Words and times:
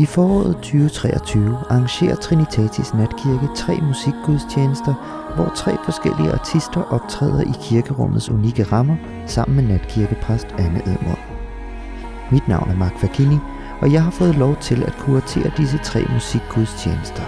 I 0.00 0.06
foråret 0.06 0.54
2023 0.54 1.56
arrangerer 1.70 2.16
Trinitatis 2.16 2.94
Natkirke 2.94 3.48
tre 3.56 3.80
musikgudstjenester, 3.82 4.94
hvor 5.36 5.52
tre 5.54 5.76
forskellige 5.84 6.32
artister 6.32 6.82
optræder 6.82 7.40
i 7.40 7.52
kirkerummets 7.62 8.30
unikke 8.30 8.62
rammer 8.62 8.96
sammen 9.26 9.56
med 9.56 9.64
natkirkepræst 9.64 10.46
Anne 10.58 10.78
Edmund. 10.78 11.22
Mit 12.32 12.48
navn 12.48 12.70
er 12.70 12.76
Mark 12.76 12.98
Fakini, 12.98 13.36
og 13.80 13.92
jeg 13.92 14.02
har 14.02 14.10
fået 14.10 14.34
lov 14.34 14.56
til 14.56 14.82
at 14.82 14.96
kuratere 14.98 15.50
disse 15.56 15.78
tre 15.78 16.04
musikgudstjenester. 16.12 17.22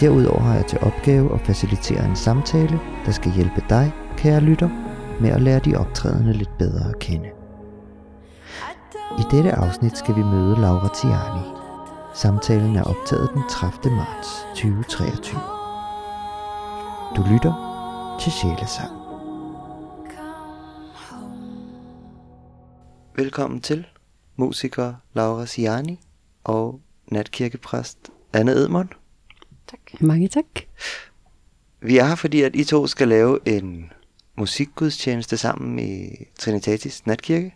Derudover 0.00 0.40
har 0.40 0.54
jeg 0.54 0.66
til 0.66 0.78
opgave 0.82 1.34
at 1.34 1.40
facilitere 1.40 2.04
en 2.04 2.16
samtale, 2.16 2.80
der 3.06 3.12
skal 3.12 3.32
hjælpe 3.32 3.64
dig, 3.68 3.92
kære 4.16 4.40
lytter, 4.40 4.68
med 5.20 5.30
at 5.30 5.42
lære 5.42 5.58
de 5.58 5.76
optrædende 5.76 6.32
lidt 6.32 6.58
bedre 6.58 6.88
at 6.88 6.98
kende. 6.98 7.28
I 9.18 9.22
dette 9.30 9.52
afsnit 9.52 9.98
skal 9.98 10.16
vi 10.16 10.22
møde 10.22 10.60
Laura 10.60 10.88
Tiani. 10.94 11.61
Samtalen 12.14 12.76
er 12.76 12.82
optaget 12.82 13.30
den 13.34 13.42
30. 13.50 13.96
marts 13.96 14.28
2023. 14.54 15.40
Du 17.16 17.22
lytter 17.32 17.54
til 18.20 18.32
Sjælesang. 18.32 18.90
Velkommen 23.16 23.60
til 23.60 23.86
musiker 24.36 24.94
Laura 25.14 25.46
Siani 25.46 26.00
og 26.44 26.80
natkirkepræst 27.06 28.10
Anne 28.32 28.52
Edmund. 28.52 28.88
Tak. 29.66 30.00
Mange 30.00 30.28
tak. 30.28 30.46
Vi 31.80 31.98
er 31.98 32.04
her, 32.04 32.14
fordi 32.14 32.42
at 32.42 32.56
I 32.56 32.64
to 32.64 32.86
skal 32.86 33.08
lave 33.08 33.38
en 33.48 33.92
musikgudstjeneste 34.38 35.36
sammen 35.36 35.78
i 35.78 36.14
Trinitatis 36.38 37.06
Natkirke. 37.06 37.54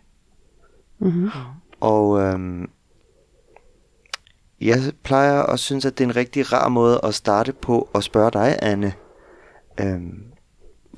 Mm-hmm. 0.99 1.29
Og 1.79 2.19
øhm, 2.19 2.69
jeg 4.61 4.77
plejer 5.03 5.43
at 5.43 5.59
synes, 5.59 5.85
at 5.85 5.97
det 5.97 6.03
er 6.03 6.09
en 6.09 6.15
rigtig 6.15 6.53
rar 6.53 6.69
måde 6.69 6.99
at 7.03 7.15
starte 7.15 7.53
på 7.53 7.89
at 7.95 8.03
spørge 8.03 8.31
dig, 8.31 8.59
Anne. 8.61 8.93
Øhm, 9.79 10.23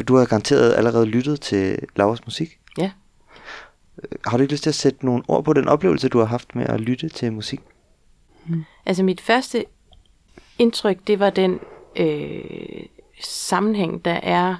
du 0.07 0.15
har 0.15 0.25
garanteret 0.25 0.73
allerede 0.73 1.05
lyttet 1.05 1.41
til 1.41 1.79
Lauras 1.95 2.25
musik. 2.25 2.59
Ja. 2.77 2.91
Har 4.25 4.37
du 4.37 4.41
ikke 4.41 4.53
lyst 4.53 4.63
til 4.63 4.69
at 4.69 4.75
sætte 4.75 5.05
nogle 5.05 5.23
ord 5.27 5.43
på 5.43 5.53
den 5.53 5.67
oplevelse, 5.67 6.09
du 6.09 6.19
har 6.19 6.25
haft 6.25 6.55
med 6.55 6.65
at 6.65 6.81
lytte 6.81 7.09
til 7.09 7.33
musik? 7.33 7.59
Altså 8.85 9.03
mit 9.03 9.21
første 9.21 9.65
indtryk, 10.59 10.97
det 11.07 11.19
var 11.19 11.29
den 11.29 11.59
øh, 11.95 12.85
sammenhæng, 13.21 14.05
der 14.05 14.19
er 14.23 14.55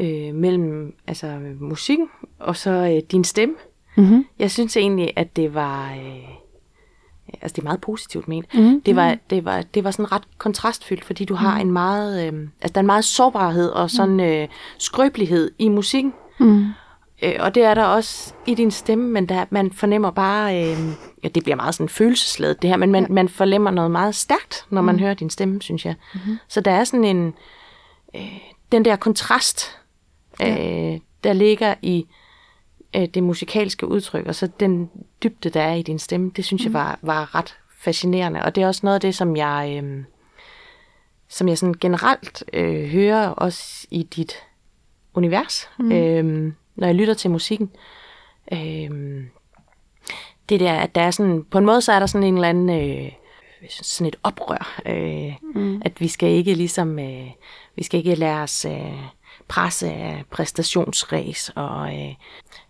øh, 0.00 0.34
mellem 0.34 0.94
altså, 1.06 1.38
musikken 1.60 2.08
og 2.38 2.56
så 2.56 2.70
øh, 2.70 3.10
din 3.10 3.24
stemme. 3.24 3.54
Mm-hmm. 3.96 4.26
Jeg 4.38 4.50
synes 4.50 4.76
egentlig, 4.76 5.12
at 5.16 5.36
det 5.36 5.54
var... 5.54 5.94
Øh, 5.94 6.41
altså 7.42 7.54
det 7.54 7.58
er 7.58 7.64
meget 7.64 7.80
positivt 7.80 8.28
ment. 8.28 8.54
Mm-hmm. 8.54 8.80
Det 8.80 8.96
var, 8.96 9.16
det 9.30 9.44
var, 9.44 9.62
det 9.62 9.84
var 9.84 9.90
sådan 9.90 10.12
ret 10.12 10.22
kontrastfyldt, 10.38 11.04
fordi 11.04 11.24
du 11.24 11.34
har 11.34 11.56
en 11.58 11.72
meget... 11.72 12.26
Øh, 12.26 12.32
altså 12.60 12.72
der 12.72 12.78
er 12.78 12.80
en 12.80 12.86
meget 12.86 13.04
sårbarhed 13.04 13.68
og 13.70 13.90
sådan 13.90 14.20
øh, 14.20 14.48
skrøbelighed 14.78 15.50
i 15.58 15.68
musikken. 15.68 16.12
Mm. 16.40 16.66
Øh, 17.22 17.34
og 17.38 17.54
det 17.54 17.62
er 17.64 17.74
der 17.74 17.84
også 17.84 18.32
i 18.46 18.54
din 18.54 18.70
stemme, 18.70 19.08
men 19.08 19.26
der, 19.28 19.44
man 19.50 19.72
fornemmer 19.72 20.10
bare, 20.10 20.62
øh, 20.62 20.78
ja, 21.24 21.28
det 21.28 21.42
bliver 21.42 21.56
meget 21.56 21.74
sådan 21.74 21.88
følelsesladet 21.88 22.62
det 22.62 22.70
her, 22.70 22.76
men 22.76 22.92
man, 22.92 23.02
Ja. 23.02 23.08
man 23.08 23.28
fornemmer 23.28 23.70
noget 23.70 23.90
meget 23.90 24.14
stærkt, 24.14 24.66
når 24.70 24.82
man 24.82 25.00
hører 25.00 25.14
din 25.14 25.30
stemme, 25.30 25.62
synes 25.62 25.84
jeg. 25.86 25.94
Mm-hmm. 26.14 26.38
Så 26.48 26.60
der 26.60 26.70
er 26.70 26.84
sådan 26.84 27.04
en, 27.04 27.34
øh, 28.16 28.38
den 28.72 28.84
der 28.84 28.96
kontrast, 28.96 29.78
øh, 30.42 30.98
der 31.24 31.32
ligger 31.32 31.74
i 31.82 32.06
øh, 32.96 33.08
det 33.14 33.22
musikalske 33.22 33.86
udtryk, 33.86 34.26
og 34.26 34.34
så 34.34 34.48
den 34.60 34.90
dybde, 35.22 35.50
der 35.50 35.62
er 35.62 35.74
i 35.74 35.82
din 35.82 35.98
stemme, 35.98 36.30
det 36.36 36.44
synes 36.44 36.62
mm. 36.62 36.66
jeg 36.66 36.72
var, 36.72 36.98
var 37.02 37.34
ret 37.34 37.56
fascinerende, 37.78 38.42
og 38.42 38.54
det 38.54 38.62
er 38.62 38.66
også 38.66 38.80
noget 38.84 38.94
af 38.94 39.00
det, 39.00 39.14
som 39.14 39.36
jeg, 39.36 39.82
øh, 39.84 40.04
som 41.28 41.48
jeg 41.48 41.58
sådan 41.58 41.74
generelt 41.80 42.44
øh, 42.52 42.88
hører 42.88 43.28
også 43.28 43.86
i 43.90 44.02
dit 44.02 44.34
univers, 45.14 45.70
mm. 45.78 45.92
øh, 45.92 46.52
når 46.76 46.86
jeg 46.86 46.94
lytter 46.94 47.14
til 47.14 47.30
musikken. 47.30 47.70
Øh, 48.52 49.24
det 50.48 50.60
der, 50.60 50.72
at 50.72 50.94
der 50.94 51.00
er 51.00 51.10
sådan, 51.10 51.44
på 51.50 51.58
en 51.58 51.66
måde 51.66 51.80
så 51.80 51.92
er 51.92 51.98
der 51.98 52.06
sådan 52.06 52.26
en 52.26 52.34
eller 52.34 52.48
anden, 52.48 52.70
øh, 52.70 53.12
sådan 53.68 54.06
et 54.06 54.16
oprør, 54.22 54.80
øh, 54.86 55.32
mm. 55.54 55.82
at 55.84 56.00
vi 56.00 56.08
skal 56.08 56.28
ikke 56.28 56.54
ligesom, 56.54 56.98
øh, 56.98 57.26
vi 57.76 57.82
skal 57.82 57.98
ikke 57.98 58.14
lade 58.14 58.42
os 58.42 58.64
øh, 58.64 59.02
presse 59.48 59.92
af 59.92 60.24
præstationsræs, 60.30 61.52
og 61.56 61.94
øh, 61.94 62.14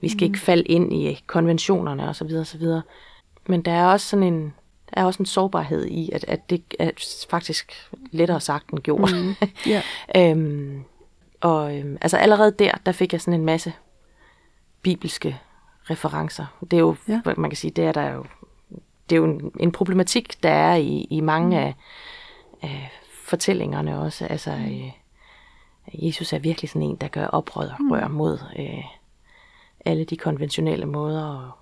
vi 0.00 0.08
skal 0.08 0.20
mm. 0.20 0.34
ikke 0.34 0.38
falde 0.38 0.62
ind 0.62 0.92
i 0.92 1.22
konventionerne 1.26 2.08
og 2.08 2.16
så 2.16 2.24
videre, 2.24 2.40
og 2.40 2.46
så 2.46 2.58
videre. 2.58 2.82
Men 3.46 3.62
der 3.62 3.72
er 3.72 3.86
også 3.86 4.06
sådan 4.06 4.22
en, 4.22 4.54
der 4.94 5.00
er 5.00 5.04
også 5.04 5.22
en 5.22 5.26
sårbarhed 5.26 5.86
i, 5.86 6.10
at, 6.12 6.24
at 6.28 6.50
det 6.50 6.62
er 6.78 6.90
faktisk 7.30 7.90
lettere 8.10 8.40
sagt 8.40 8.70
end 8.70 8.78
gjort. 8.78 9.12
Mm. 9.12 9.34
Ja. 9.66 9.82
Øhm, 10.16 10.84
og 11.40 11.78
øhm, 11.78 11.98
altså 12.00 12.16
allerede 12.16 12.54
der, 12.58 12.70
der 12.86 12.92
fik 12.92 13.12
jeg 13.12 13.20
sådan 13.20 13.40
en 13.40 13.46
masse 13.46 13.72
bibelske 14.82 15.38
referencer. 15.90 16.46
Det 16.60 16.72
er 16.72 16.80
jo, 16.80 16.96
Ja. 17.08 17.20
ja. 17.26 17.32
man 17.36 17.50
kan 17.50 17.56
sige, 17.56 17.70
det 17.70 17.84
er 17.84 17.92
der 17.92 18.10
jo, 18.10 18.24
det 19.10 19.16
er 19.16 19.20
jo 19.20 19.24
en, 19.24 19.52
en 19.60 19.72
problematik, 19.72 20.42
der 20.42 20.50
er 20.50 20.74
i, 20.74 21.06
i 21.10 21.20
mange 21.20 21.48
mm. 21.48 21.62
af, 21.62 21.74
af 22.62 22.92
fortællingerne 23.24 24.00
også. 24.00 24.26
Altså, 24.26 24.50
øh, 24.50 24.90
Jesus 25.92 26.32
er 26.32 26.38
virkelig 26.38 26.68
sådan 26.70 26.82
en, 26.82 26.96
der 26.96 27.08
gør 27.08 27.26
oprør 27.26 27.76
rør 27.90 28.08
mod 28.08 28.38
øh, 28.58 28.84
alle 29.84 30.04
de 30.04 30.16
konventionelle 30.16 30.86
måder 30.86 31.46
at, 31.48 31.52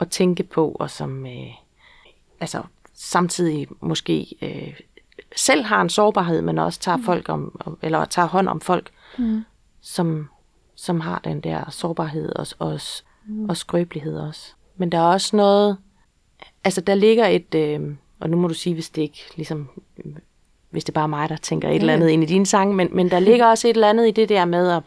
at 0.00 0.10
tænke 0.10 0.42
på, 0.42 0.70
og 0.80 0.90
som 0.90 1.26
øh, 1.26 1.50
altså 2.40 2.62
samtidig 2.94 3.68
måske 3.80 4.36
øh, 4.42 4.80
selv 5.36 5.64
har 5.64 5.80
en 5.82 5.88
sårbarhed, 5.88 6.42
men 6.42 6.58
også 6.58 6.80
tager 6.80 6.98
folk 7.04 7.28
om, 7.28 7.60
om 7.64 7.78
eller 7.82 8.04
tager 8.04 8.28
hånd 8.28 8.48
om 8.48 8.60
folk, 8.60 8.90
Mm. 9.18 9.44
som, 9.80 10.28
som 10.74 11.00
har 11.00 11.20
den 11.24 11.40
der 11.40 11.70
sårbarhed 11.70 12.32
og, 12.36 12.46
og, 12.58 12.80
og 13.48 13.56
skrøbelighed 13.56 14.18
også. 14.18 14.52
Men 14.76 14.92
der 14.92 14.98
er 14.98 15.02
også 15.12 15.36
noget, 15.36 15.76
altså 16.64 16.80
der 16.80 16.94
ligger 16.94 17.26
et, 17.26 17.54
øh, 17.54 17.94
og 18.20 18.30
nu 18.30 18.36
må 18.36 18.48
du 18.48 18.54
sige, 18.54 18.74
hvis 18.74 18.90
det 18.90 19.02
ikke 19.02 19.24
ligesom, 19.36 19.68
hvis 20.70 20.84
det 20.84 20.94
bare 20.94 21.02
er 21.02 21.08
mig, 21.08 21.28
der 21.28 21.36
tænker 21.36 21.68
et 21.68 21.72
Ja, 21.72 21.78
eller 21.78 21.92
andet 21.92 22.08
ind 22.08 22.22
i 22.22 22.26
dine 22.26 22.46
sange, 22.46 22.74
men, 22.74 22.88
men 22.92 23.10
der 23.10 23.18
ligger 23.18 23.46
også 23.46 23.68
et 23.68 23.74
eller 23.74 23.88
andet 23.88 24.08
i 24.08 24.10
det 24.10 24.28
der 24.28 24.44
med 24.44 24.70
at, 24.70 24.82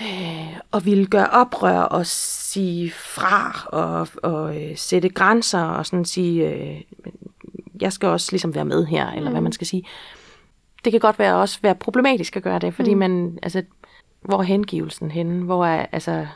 øh, 0.00 0.56
at 0.72 0.84
ville 0.84 1.06
gøre 1.06 1.30
oprør 1.30 1.78
og 1.78 2.06
sige 2.06 2.90
fra 2.90 3.68
og, 3.72 4.08
og 4.22 4.62
øh, 4.62 4.76
sætte 4.76 5.08
grænser 5.08 5.62
og 5.62 5.86
sådan 5.86 6.04
sige, 6.04 6.48
øh, 6.48 6.80
jeg 7.80 7.92
skal 7.92 8.08
også 8.08 8.28
ligesom 8.32 8.54
være 8.54 8.64
med 8.64 8.86
her, 8.86 9.10
eller 9.10 9.30
hvad 9.30 9.40
man 9.40 9.52
skal 9.52 9.66
sige. 9.66 9.84
Det 10.84 10.92
kan 10.92 11.00
godt 11.00 11.18
være 11.18 11.36
også 11.36 11.58
være 11.62 11.74
problematisk 11.74 12.36
at 12.36 12.42
gøre 12.42 12.58
det, 12.58 12.74
fordi 12.74 12.94
mm. 12.94 13.00
man, 13.00 13.38
altså, 13.42 13.62
hvor 14.22 14.38
er 14.38 14.42
hengivelsen 14.42 15.10
henne? 15.10 15.44
Hvor 15.44 15.66
er, 15.66 15.86
altså, 15.92 16.26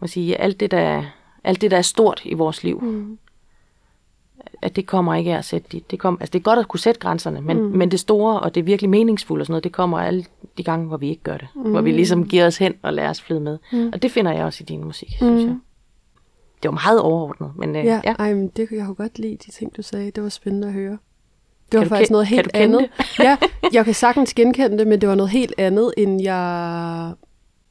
må 0.00 0.06
sige, 0.06 0.36
alt 0.36 0.60
det, 0.60 0.70
der, 0.70 1.04
alt 1.44 1.60
det, 1.60 1.70
der 1.70 1.76
er 1.76 1.82
stort 1.82 2.20
i 2.24 2.34
vores 2.34 2.64
liv, 2.64 2.80
Mm. 2.82 3.18
At 4.62 4.76
det 4.76 4.86
kommer 4.86 5.14
ikke 5.14 5.32
af 5.32 5.38
at 5.38 5.44
sætte 5.44 5.68
de, 5.72 5.80
det, 5.90 5.98
kom, 5.98 6.16
altså 6.20 6.32
det 6.32 6.38
er 6.38 6.42
godt 6.42 6.58
at 6.58 6.68
kunne 6.68 6.80
sætte 6.80 7.00
grænserne, 7.00 7.40
men, 7.40 7.62
mm. 7.62 7.76
men 7.76 7.90
det 7.90 8.00
store, 8.00 8.40
og 8.40 8.54
det 8.54 8.66
virkelig 8.66 8.90
meningsfulde 8.90 9.42
og 9.42 9.46
sådan 9.46 9.52
noget, 9.52 9.64
det 9.64 9.72
kommer 9.72 9.98
alle 9.98 10.24
de 10.58 10.62
gange, 10.62 10.86
hvor 10.86 10.96
vi 10.96 11.08
ikke 11.08 11.22
gør 11.22 11.36
det. 11.36 11.48
Mm. 11.54 11.70
Hvor 11.70 11.80
vi 11.80 11.92
ligesom 11.92 12.28
giver 12.28 12.46
os 12.46 12.58
hen 12.58 12.74
og 12.82 12.92
lader 12.92 13.10
os 13.10 13.20
flyde 13.22 13.40
med. 13.40 13.58
Mm. 13.72 13.90
Og 13.92 14.02
det 14.02 14.10
finder 14.10 14.32
jeg 14.32 14.44
også 14.44 14.62
i 14.62 14.64
din 14.64 14.84
musik, 14.84 15.08
synes 15.16 15.42
jeg. 15.42 15.56
Det 16.62 16.68
var 16.68 16.70
meget 16.70 17.00
overordnet, 17.00 17.50
men 17.56 17.76
øh, 17.76 17.84
Ja, 17.84 18.00
ja. 18.04 18.14
Ej, 18.18 18.34
men 18.34 18.48
det, 18.48 18.68
jeg 18.70 18.84
kunne 18.86 18.94
godt 18.94 19.18
lide 19.18 19.36
de 19.46 19.50
ting, 19.50 19.76
du 19.76 19.82
sagde. 19.82 20.10
Det 20.10 20.22
var 20.22 20.28
spændende 20.28 20.68
at 20.68 20.74
høre. 20.74 20.98
Det 21.72 21.78
var 21.78 21.84
Kan 21.84 21.88
faktisk 21.88 22.10
noget 22.10 22.26
helt 22.26 22.50
andet. 22.54 22.88
ja, 23.18 23.36
jeg 23.72 23.84
kan 23.84 23.94
sagtens 23.94 24.34
genkende 24.34 24.78
det, 24.78 24.86
men 24.86 25.00
det 25.00 25.08
var 25.08 25.14
noget 25.14 25.30
helt 25.30 25.54
andet, 25.58 25.92
end 25.96 26.22
jeg 26.22 27.12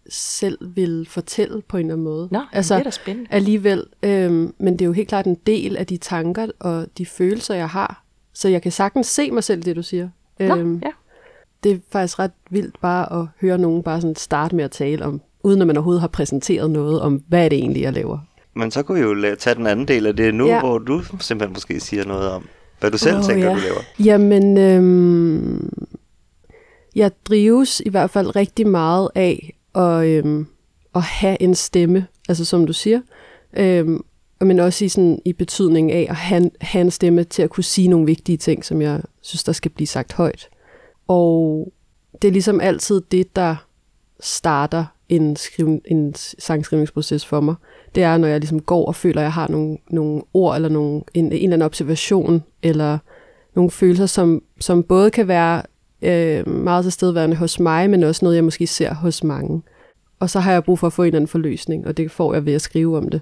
selv 0.09 0.57
ville 0.75 1.05
fortælle 1.05 1.61
på 1.61 1.77
en 1.77 1.85
eller 1.85 1.93
anden 1.93 2.03
måde. 2.03 2.27
Nå, 2.31 2.41
altså, 2.53 2.73
det 2.73 2.79
er 2.79 2.83
da 2.83 2.89
spændende. 2.89 3.27
alligevel. 3.31 3.83
Øhm, 4.03 4.53
men 4.57 4.73
det 4.73 4.81
er 4.81 4.85
jo 4.85 4.91
helt 4.91 5.07
klart 5.07 5.25
en 5.25 5.37
del 5.47 5.77
af 5.77 5.87
de 5.87 5.97
tanker 5.97 6.47
og 6.59 6.85
de 6.97 7.05
følelser, 7.05 7.55
jeg 7.55 7.69
har. 7.69 8.03
Så 8.33 8.49
jeg 8.49 8.61
kan 8.61 8.71
sagtens 8.71 9.07
se 9.07 9.31
mig 9.31 9.43
selv, 9.43 9.63
det 9.63 9.75
du 9.75 9.83
siger. 9.83 10.09
Øhm, 10.39 10.67
Nå, 10.67 10.79
ja. 10.83 10.91
Det 11.63 11.71
er 11.71 11.77
faktisk 11.91 12.19
ret 12.19 12.31
vildt 12.49 12.81
bare 12.81 13.21
at 13.21 13.27
høre 13.41 13.57
nogen 13.57 13.83
bare 13.83 14.01
sådan 14.01 14.15
starte 14.15 14.55
med 14.55 14.63
at 14.63 14.71
tale 14.71 15.05
om, 15.05 15.21
uden 15.43 15.61
at 15.61 15.67
man 15.67 15.77
overhovedet 15.77 16.01
har 16.01 16.07
præsenteret 16.07 16.71
noget 16.71 17.01
om, 17.01 17.23
hvad 17.27 17.45
er 17.45 17.49
det 17.49 17.57
egentlig, 17.57 17.81
jeg 17.81 17.93
laver. 17.93 18.17
Men 18.53 18.71
så 18.71 18.83
kunne 18.83 18.99
vi 19.01 19.05
jo 19.25 19.35
tage 19.39 19.55
den 19.55 19.67
anden 19.67 19.87
del 19.87 20.05
af 20.05 20.15
det 20.15 20.35
nu, 20.35 20.47
Ja. 20.47 20.59
hvor 20.59 20.77
du 20.77 21.01
simpelthen 21.19 21.53
måske 21.53 21.79
siger 21.79 22.05
noget 22.05 22.29
om, 22.29 22.47
hvad 22.79 22.91
du 22.91 22.97
selv 22.97 23.17
oh, 23.17 23.23
tænker, 23.23 23.45
ja. 23.47 23.53
du 23.55 23.59
laver. 23.59 23.79
Jamen, 23.99 24.57
øhm, 24.57 25.69
jeg 26.95 27.11
drives 27.25 27.81
i 27.85 27.89
hvert 27.89 28.09
fald 28.09 28.35
rigtig 28.35 28.67
meget 28.67 29.09
af 29.15 29.54
og, 29.75 30.09
øhm, 30.09 30.47
at 30.95 31.01
have 31.01 31.41
en 31.41 31.55
stemme, 31.55 32.07
altså 32.29 32.45
som 32.45 32.65
du 32.65 32.73
siger, 32.73 33.01
øhm, 33.57 34.01
men 34.41 34.59
også 34.59 34.85
i, 34.85 34.89
sådan, 34.89 35.19
i 35.25 35.33
betydning 35.33 35.91
af 35.91 36.07
at 36.09 36.15
have, 36.15 36.51
have 36.61 36.81
en 36.81 36.91
stemme 36.91 37.23
til 37.23 37.41
at 37.41 37.49
kunne 37.49 37.63
sige 37.63 37.87
nogle 37.87 38.05
vigtige 38.05 38.37
ting, 38.37 38.65
som 38.65 38.81
jeg 38.81 39.01
synes, 39.21 39.43
der 39.43 39.51
skal 39.51 39.71
blive 39.71 39.87
sagt 39.87 40.13
højt. 40.13 40.49
Og 41.07 41.67
det 42.21 42.27
er 42.27 42.31
ligesom 42.31 42.61
altid 42.61 43.01
det, 43.11 43.35
der 43.35 43.55
starter 44.19 44.85
en, 45.09 45.35
skrive, 45.35 45.81
en 45.85 46.15
sangskrivningsproces 46.15 47.25
for 47.25 47.41
mig. 47.41 47.55
Det 47.95 48.03
er, 48.03 48.17
når 48.17 48.27
jeg 48.27 48.39
ligesom 48.39 48.61
går 48.61 48.85
og 48.85 48.95
føler, 48.95 49.21
at 49.21 49.23
jeg 49.23 49.33
har 49.33 49.47
nogle, 49.47 49.77
nogle 49.89 50.21
ord, 50.33 50.55
eller 50.55 50.69
nogle, 50.69 51.01
en, 51.13 51.25
en 51.25 51.33
eller 51.33 51.43
anden 51.43 51.61
observation, 51.61 52.43
eller 52.63 52.97
nogle 53.55 53.71
følelser, 53.71 54.05
som, 54.05 54.43
som 54.59 54.83
både 54.83 55.11
kan 55.11 55.27
være 55.27 55.61
øh, 56.05 56.47
meget 56.47 56.85
tilstedeværende 56.85 57.35
hos 57.35 57.59
mig, 57.59 57.89
men 57.89 58.03
også 58.03 58.25
noget, 58.25 58.35
jeg 58.35 58.43
måske 58.43 58.67
ser 58.67 58.93
hos 58.93 59.23
mange. 59.23 59.61
Og 60.19 60.29
så 60.29 60.39
har 60.39 60.51
jeg 60.51 60.63
brug 60.63 60.79
for 60.79 60.87
at 60.87 60.93
få 60.93 61.03
en 61.03 61.07
eller 61.07 61.17
anden 61.17 61.27
forløsning, 61.27 61.87
og 61.87 61.97
det 61.97 62.11
får 62.11 62.33
jeg 62.33 62.45
ved 62.45 62.53
at 62.53 62.61
skrive 62.61 62.97
om 62.97 63.09
det. 63.09 63.21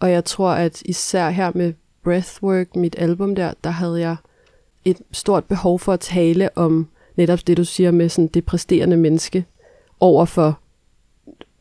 Og 0.00 0.10
jeg 0.10 0.24
tror, 0.24 0.50
at 0.50 0.82
især 0.84 1.30
her 1.30 1.52
med 1.54 1.72
Breathwork, 2.04 2.76
mit 2.76 2.94
album 2.98 3.34
der, 3.34 3.52
der 3.64 3.70
havde 3.70 4.00
jeg 4.00 4.16
et 4.84 5.00
stort 5.12 5.44
behov 5.44 5.78
for 5.78 5.92
at 5.92 6.00
tale 6.00 6.58
om 6.58 6.88
netop 7.16 7.38
det, 7.46 7.56
du 7.56 7.64
siger 7.64 7.90
med 7.90 8.08
sådan 8.08 8.28
det 8.28 8.44
præsterende 8.44 8.96
menneske 8.96 9.44
over 10.00 10.24
for, 10.24 10.58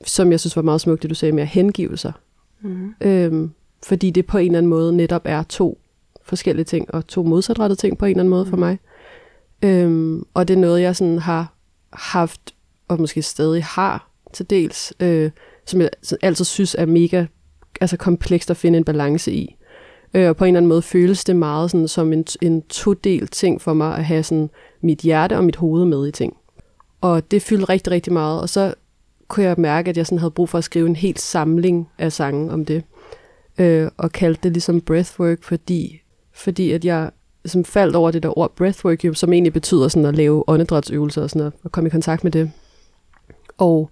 som 0.05 0.31
jeg 0.31 0.39
synes 0.39 0.55
var 0.55 0.61
meget 0.61 0.81
smukt, 0.81 1.01
det 1.01 1.09
du 1.09 1.15
sagde 1.15 1.31
med 1.31 1.43
at 1.43 1.49
hengive 1.49 1.97
sig. 1.97 2.13
Mm. 2.61 2.93
Øhm, 3.01 3.51
fordi 3.83 4.09
det 4.09 4.25
på 4.25 4.37
en 4.37 4.45
eller 4.45 4.57
anden 4.57 4.69
måde 4.69 4.97
netop 4.97 5.21
er 5.25 5.43
to 5.43 5.77
forskellige 6.23 6.65
ting, 6.65 6.93
og 6.93 7.07
to 7.07 7.23
modsatrettede 7.23 7.79
ting 7.79 7.97
på 7.97 8.05
en 8.05 8.09
eller 8.09 8.21
anden 8.21 8.29
måde 8.29 8.43
mm. 8.43 8.49
for 8.49 8.57
mig. 8.57 8.79
Øhm, 9.61 10.23
og 10.33 10.47
det 10.47 10.53
er 10.53 10.59
noget, 10.59 10.81
jeg 10.81 10.95
sådan 10.95 11.19
har 11.19 11.53
haft, 11.93 12.55
og 12.87 12.99
måske 12.99 13.21
stadig 13.21 13.63
har 13.63 14.11
til 14.33 14.49
dels, 14.49 14.93
øh, 14.99 15.31
som 15.65 15.81
jeg 15.81 15.89
altid 16.21 16.45
synes 16.45 16.75
er 16.79 16.85
mega 16.85 17.25
altså 17.81 17.97
komplekst 17.97 18.51
at 18.51 18.57
finde 18.57 18.77
en 18.77 18.83
balance 18.83 19.31
i. 19.31 19.55
Øh, 20.13 20.29
og 20.29 20.37
på 20.37 20.45
en 20.45 20.47
eller 20.47 20.59
anden 20.59 20.69
måde 20.69 20.81
føles 20.81 21.23
det 21.23 21.35
meget 21.35 21.71
sådan, 21.71 21.87
som 21.87 22.13
en, 22.13 22.25
en 22.41 22.61
todel 22.61 23.27
ting 23.27 23.61
for 23.61 23.73
mig 23.73 23.97
at 23.97 24.05
have 24.05 24.23
sådan 24.23 24.49
mit 24.81 24.99
hjerte 24.99 25.37
og 25.37 25.43
mit 25.43 25.55
hoved 25.55 25.85
med 25.85 26.07
i 26.07 26.11
ting. 26.11 26.37
Og 27.01 27.31
det 27.31 27.41
fyldte 27.41 27.69
rigtig, 27.69 27.91
rigtig 27.91 28.13
meget. 28.13 28.41
Og 28.41 28.49
så 28.49 28.73
kunne 29.27 29.45
jeg 29.45 29.55
mærke, 29.57 29.89
at 29.89 29.97
jeg 29.97 30.05
sådan 30.05 30.19
havde 30.19 30.31
brug 30.31 30.49
for 30.49 30.57
at 30.57 30.63
skrive 30.63 30.87
en 30.87 30.95
helt 30.95 31.19
samling 31.19 31.89
af 31.97 32.11
sange 32.11 32.51
om 32.51 32.65
det. 32.65 32.83
Øh, 33.57 33.89
og 33.97 34.11
kaldte 34.11 34.41
det 34.43 34.51
ligesom 34.51 34.81
breathwork, 34.81 35.43
fordi, 35.43 36.01
fordi 36.33 36.71
at 36.71 36.85
jeg 36.85 37.11
som 37.45 37.65
faldt 37.65 37.95
over 37.95 38.11
det 38.11 38.23
der 38.23 38.37
ord 38.37 38.55
breathwork, 38.55 39.05
jo, 39.05 39.13
som 39.13 39.33
egentlig 39.33 39.53
betyder 39.53 39.87
sådan 39.87 40.05
at 40.05 40.15
lave 40.15 40.43
åndedrætsøvelser 40.49 41.21
og 41.21 41.29
sådan 41.29 41.39
noget, 41.39 41.53
og 41.63 41.71
komme 41.71 41.87
i 41.87 41.91
kontakt 41.91 42.23
med 42.23 42.31
det. 42.31 42.51
Og 43.57 43.89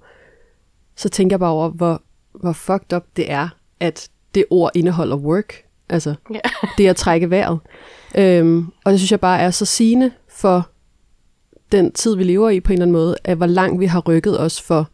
så 0.95 1.09
tænker 1.09 1.33
jeg 1.33 1.39
bare 1.39 1.51
over, 1.51 1.69
hvor, 1.69 2.01
hvor 2.33 2.53
fucked 2.53 2.93
up 2.93 3.03
det 3.15 3.31
er, 3.31 3.49
at 3.79 4.09
det 4.35 4.45
ord 4.49 4.71
indeholder 4.75 5.15
work. 5.15 5.63
Altså, 5.89 6.15
yeah. 6.31 6.41
det 6.77 6.87
at 6.87 6.95
trække 6.95 7.29
vejret. 7.29 7.59
Øhm, 8.17 8.67
og 8.85 8.91
det 8.91 8.99
synes 8.99 9.11
jeg 9.11 9.19
bare 9.19 9.39
er 9.39 9.51
så 9.51 9.65
sigende 9.65 10.11
for 10.27 10.69
den 11.71 11.91
tid, 11.91 12.15
vi 12.15 12.23
lever 12.23 12.49
i 12.49 12.59
på 12.59 12.71
en 12.71 12.73
eller 12.73 12.85
anden 12.85 12.93
måde, 12.93 13.15
at 13.23 13.37
hvor 13.37 13.45
langt 13.45 13.79
vi 13.79 13.85
har 13.85 13.99
rykket 13.99 14.39
os 14.39 14.61
for, 14.61 14.89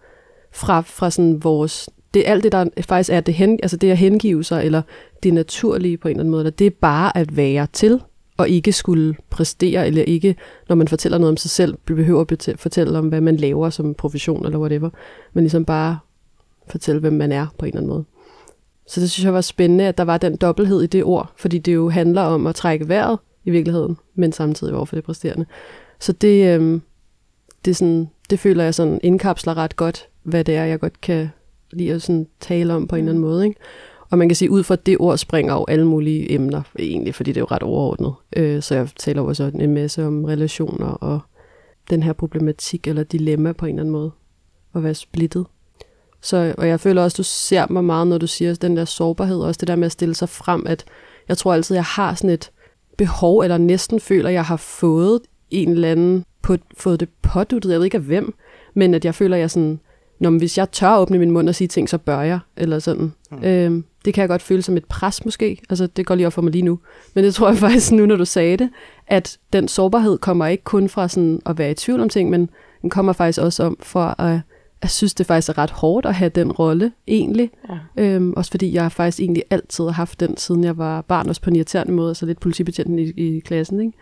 fra, 0.52 0.82
fra 0.82 1.12
sådan 1.12 1.44
vores... 1.44 1.90
Det, 2.14 2.24
alt 2.26 2.44
det, 2.44 2.52
der 2.52 2.66
faktisk 2.82 3.10
er 3.10 3.20
det, 3.20 3.34
hen, 3.34 3.60
altså 3.64 3.78
det 3.78 3.92
at 3.92 3.98
hengive 3.98 4.44
sig, 4.44 4.66
eller 4.66 4.82
det 5.24 5.34
naturlige 5.34 5.98
på 5.98 6.08
en 6.08 6.12
eller 6.12 6.22
anden 6.22 6.32
måde, 6.32 6.42
eller 6.42 6.52
det 6.52 6.68
er 6.68 6.72
bare 6.82 7.18
at 7.18 7.38
være 7.38 7.68
til, 7.74 8.02
og 8.38 8.50
ikke 8.50 8.72
skulle 8.72 9.16
præstere, 9.30 9.88
eller 9.88 10.04
ikke, 10.04 10.36
når 10.70 10.76
man 10.76 10.88
fortæller 10.88 11.18
noget 11.18 11.32
om 11.32 11.38
sig 11.38 11.52
selv, 11.52 11.78
behøver 11.86 12.22
at 12.22 12.56
fortælle 12.60 12.98
om, 12.98 13.08
hvad 13.08 13.22
man 13.22 13.38
laver 13.38 13.70
som 13.70 13.94
profession, 13.94 14.46
eller 14.46 14.60
whatever, 14.60 14.90
men 15.34 15.44
ligesom 15.44 15.66
bare 15.66 15.98
fortælle, 16.68 17.02
hvem 17.02 17.14
man 17.14 17.32
er 17.32 17.48
på 17.58 17.66
en 17.66 17.70
eller 17.70 17.80
anden 17.80 17.90
måde. 17.90 18.06
Så 18.88 19.02
det 19.02 19.12
synes 19.12 19.26
jeg 19.26 19.34
var 19.34 19.42
spændende, 19.42 19.88
at 19.88 19.98
der 19.98 20.04
var 20.04 20.18
den 20.18 20.36
dobbelthed 20.36 20.82
i 20.82 20.88
det 20.88 21.04
ord, 21.04 21.32
fordi 21.36 21.58
det 21.58 21.74
jo 21.74 21.90
handler 21.90 22.22
om 22.22 22.48
at 22.48 22.56
trække 22.56 22.88
vejret 22.88 23.20
i 23.46 23.50
virkeligheden, 23.50 23.98
men 24.16 24.32
samtidig 24.32 24.76
over 24.76 24.86
for 24.86 24.96
det 24.96 25.04
præsterende. 25.04 25.46
Så 26.00 26.12
det, 26.12 26.60
øh, 26.60 26.80
det, 27.66 27.78
sådan, 27.78 28.10
det 28.30 28.40
føler 28.40 28.64
jeg 28.64 28.76
sådan 28.76 29.00
indkapsler 29.04 29.58
ret 29.58 29.76
godt, 29.76 30.08
hvad 30.24 30.44
det 30.44 30.56
er, 30.56 30.66
jeg 30.66 30.80
godt 30.80 31.02
kan 31.02 31.30
lide 31.72 31.94
at 31.94 32.02
sådan 32.02 32.28
tale 32.40 32.74
om 32.74 32.88
på 32.88 32.96
en 32.96 33.00
eller 33.00 33.12
anden 33.12 33.22
måde. 33.22 33.46
Ikke? 33.46 33.60
Og 34.10 34.18
man 34.18 34.30
kan 34.30 34.36
sige, 34.36 34.52
ud 34.52 34.64
fra 34.64 34.76
det 34.76 34.98
ord 35.00 35.18
springer 35.18 35.54
jo 35.54 35.66
alle 35.68 35.86
mulige 35.86 36.32
emner, 36.32 36.62
egentlig, 36.80 37.16
fordi 37.16 37.32
det 37.32 37.38
er 37.38 37.42
jo 37.42 37.48
ret 37.52 37.64
overordnet. 37.64 38.14
Øh, 38.36 38.62
så 38.62 38.76
jeg 38.76 38.90
taler 39.00 39.22
også 39.22 39.52
en 39.60 39.74
masse 39.74 40.06
om 40.06 40.26
relationer 40.26 40.88
og 40.88 41.20
den 41.90 42.04
her 42.04 42.14
problematik 42.14 42.88
eller 42.88 43.04
dilemma 43.04 43.52
på 43.52 43.66
en 43.66 43.70
eller 43.70 43.82
anden 43.82 43.92
måde. 43.92 44.12
At 44.76 44.84
være 44.84 44.94
splittet. 44.94 45.46
Så, 46.22 46.56
og 46.58 46.68
jeg 46.68 46.80
føler 46.80 47.04
også, 47.04 47.16
du 47.18 47.24
ser 47.24 47.66
mig 47.70 47.84
meget, 47.84 48.08
når 48.08 48.18
du 48.18 48.28
siger 48.28 48.54
den 48.54 48.78
der 48.78 48.86
sårbarhed, 48.86 49.40
også 49.40 49.58
det 49.58 49.68
der 49.68 49.76
med 49.76 49.86
at 49.86 49.92
stille 49.92 50.16
sig 50.16 50.30
frem, 50.30 50.64
at 50.68 50.86
jeg 51.28 51.38
tror 51.38 51.54
altid, 51.54 51.76
jeg 51.76 51.84
har 51.84 52.16
sådan 52.16 52.30
et 52.30 52.52
behov, 52.98 53.40
eller 53.40 53.58
næsten 53.58 54.00
føler, 54.00 54.28
at 54.28 54.34
jeg 54.34 54.46
har 54.46 54.58
fået 54.58 55.22
en 55.52 55.70
eller 55.70 55.92
anden, 55.92 56.26
på, 56.42 56.56
fået 56.78 57.00
det 57.00 57.10
påduttet, 57.22 57.72
jeg 57.72 57.80
ved 57.80 57.86
ikke 57.86 57.98
af 57.98 58.04
hvem, 58.04 58.36
men 58.74 58.94
at 58.94 59.06
jeg 59.06 59.16
føler, 59.16 59.38
jeg 59.38 59.52
sådan, 59.52 59.80
når 60.20 60.30
hvis 60.30 60.58
jeg 60.58 60.72
tør 60.72 60.98
åbne 60.98 61.20
min 61.20 61.32
mund 61.32 61.50
og 61.50 61.56
sige 61.56 61.68
ting, 61.68 61.90
så 61.90 61.98
bør 61.98 62.22
jeg, 62.22 62.40
eller 62.58 62.80
sådan. 62.80 63.14
Mm. 63.32 63.44
Øhm, 63.44 63.86
det 64.06 64.14
kan 64.14 64.22
jeg 64.22 64.30
godt 64.30 64.42
føle 64.42 64.62
som 64.62 64.78
et 64.78 64.86
pres 64.86 65.26
måske, 65.26 65.62
altså 65.70 65.88
det 65.88 66.06
går 66.06 66.16
lige 66.16 66.28
op 66.28 66.34
for 66.34 66.42
mig 66.42 66.52
lige 66.52 66.62
nu, 66.62 66.80
men 67.14 67.24
det 67.24 67.36
tror 67.36 67.50
jeg 67.50 67.58
faktisk 67.68 67.92
nu, 67.92 68.06
når 68.06 68.16
du 68.16 68.26
sagde 68.26 68.58
det, 68.58 68.70
at 69.08 69.38
den 69.54 69.68
sårbarhed 69.68 70.18
kommer 70.18 70.48
ikke 70.48 70.64
kun 70.64 70.90
fra 70.90 71.08
sådan 71.08 71.42
at 71.46 71.58
være 71.58 71.72
i 71.72 71.74
tvivl 71.74 72.02
om 72.02 72.10
ting, 72.10 72.30
men 72.30 72.50
den 72.82 72.90
kommer 72.90 73.14
faktisk 73.14 73.42
også 73.42 73.64
om 73.64 73.78
for 73.80 74.22
at 74.22 74.40
jeg 74.82 74.90
synes, 74.90 75.14
det 75.14 75.26
faktisk 75.26 75.50
er 75.50 75.58
ret 75.58 75.72
hårdt 75.72 76.06
at 76.06 76.16
have 76.16 76.30
den 76.30 76.52
rolle, 76.52 76.92
egentlig. 77.08 77.52
Ja. 77.70 78.04
Øhm, 78.04 78.34
også 78.34 78.52
fordi 78.52 78.74
jeg 78.74 78.92
faktisk 78.92 79.20
egentlig 79.20 79.44
altid 79.50 79.84
har 79.84 79.92
haft 79.92 80.20
den, 80.20 80.38
siden 80.38 80.64
jeg 80.64 80.78
var 80.78 81.02
barn, 81.02 81.30
også 81.30 81.42
på 81.42 81.50
en 81.50 81.56
irriterende 81.56 81.94
måde, 81.94 82.16
så 82.16 82.26
lidt 82.26 82.40
politibetjenten 82.40 83.00
i, 83.00 83.04
i 83.04 83.40
klassen, 83.40 83.80
ikke? 83.80 83.94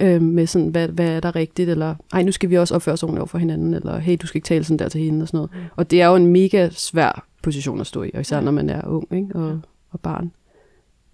Øhm, 0.00 0.24
med 0.24 0.46
sådan, 0.46 0.68
hvad, 0.68 0.88
hvad 0.88 1.08
er 1.08 1.20
der 1.20 1.36
rigtigt, 1.36 1.70
eller 1.70 1.94
ej, 2.12 2.22
nu 2.22 2.32
skal 2.32 2.50
vi 2.50 2.58
også 2.58 2.74
opføre 2.74 2.92
os 2.92 3.02
ordentligt 3.02 3.20
over 3.20 3.26
for 3.26 3.38
hinanden, 3.38 3.74
eller 3.74 3.98
hey, 3.98 4.16
du 4.22 4.26
skal 4.26 4.38
ikke 4.38 4.46
tale 4.46 4.64
sådan 4.64 4.78
der 4.78 4.88
til 4.88 5.00
hende, 5.00 5.22
og 5.22 5.28
sådan 5.28 5.38
noget. 5.38 5.50
Mm. 5.54 5.60
Og 5.76 5.90
det 5.90 6.02
er 6.02 6.06
jo 6.06 6.16
en 6.16 6.26
mega 6.26 6.68
svær 6.70 7.26
position 7.42 7.80
at 7.80 7.86
stå 7.86 8.02
i, 8.02 8.10
og 8.14 8.20
især 8.20 8.36
ja. 8.36 8.42
når 8.42 8.52
man 8.52 8.70
er 8.70 8.86
ung, 8.86 9.12
ikke? 9.12 9.34
Og, 9.34 9.60
og 9.90 10.00
barn. 10.00 10.32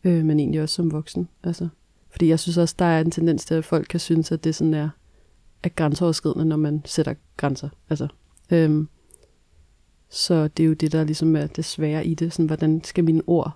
Øh, 0.05 0.25
men 0.25 0.41
egentlig 0.41 0.63
også 0.63 0.75
som 0.75 0.93
voksen, 0.93 1.29
altså. 1.45 1.69
Fordi 2.11 2.29
jeg 2.29 2.39
synes 2.39 2.59
også, 2.59 2.75
der 2.79 2.85
er 2.85 3.01
en 3.01 3.11
tendens 3.11 3.45
til, 3.45 3.55
at 3.55 3.65
folk 3.65 3.87
kan 3.91 4.01
synes, 4.01 4.33
at 4.33 4.45
det 4.45 4.55
sådan 4.55 4.75
er, 4.75 4.89
er 5.63 5.69
grænseoverskridende, 5.69 6.45
når 6.45 6.57
man 6.57 6.83
sætter 6.85 7.15
grænser. 7.37 7.69
Altså, 7.91 8.09
øhm, 8.51 8.89
så 10.09 10.49
det 10.49 10.63
er 10.63 10.67
jo 10.67 10.73
det, 10.73 10.93
der 10.93 11.05
ligesom 11.05 11.37
er 11.37 11.47
det 11.47 11.65
svære 11.65 12.07
i 12.07 12.15
det. 12.15 12.33
Sådan, 12.33 12.47
hvordan 12.47 12.85
skal 12.85 13.05
mine 13.05 13.23
ord 13.27 13.53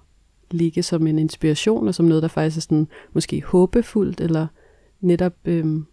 ligge 0.50 0.82
som 0.82 1.06
en 1.06 1.18
inspiration, 1.18 1.88
og 1.88 1.94
som 1.94 2.06
noget, 2.06 2.22
der 2.22 2.28
faktisk 2.28 2.56
er 2.56 2.60
sådan, 2.60 2.88
måske 3.12 3.42
håbefuldt, 3.42 4.20
eller 4.20 4.46
netop 5.00 5.34
øhm, 5.44 5.86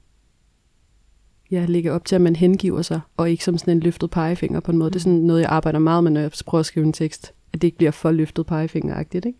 ja, 1.51 1.65
ligger 1.67 1.93
op 1.93 2.05
til, 2.05 2.15
at 2.15 2.21
man 2.21 2.35
hengiver 2.35 2.81
sig, 2.81 2.99
og 3.17 3.29
ikke 3.29 3.43
som 3.43 3.57
sådan 3.57 3.73
en 3.73 3.79
løftet 3.79 4.11
pegefinger 4.11 4.59
på 4.59 4.71
en 4.71 4.77
måde. 4.77 4.89
Det 4.89 4.95
er 4.95 4.99
sådan 4.99 5.19
noget, 5.19 5.41
jeg 5.41 5.49
arbejder 5.49 5.79
meget 5.79 6.03
med, 6.03 6.11
når 6.11 6.21
jeg 6.21 6.31
prøver 6.45 6.59
at 6.59 6.65
skrive 6.65 6.85
en 6.85 6.93
tekst, 6.93 7.33
at 7.53 7.61
det 7.61 7.67
ikke 7.67 7.77
bliver 7.77 7.91
for 7.91 8.11
løftet 8.11 8.45
pegefingeragtigt, 8.45 9.25
ikke? 9.25 9.39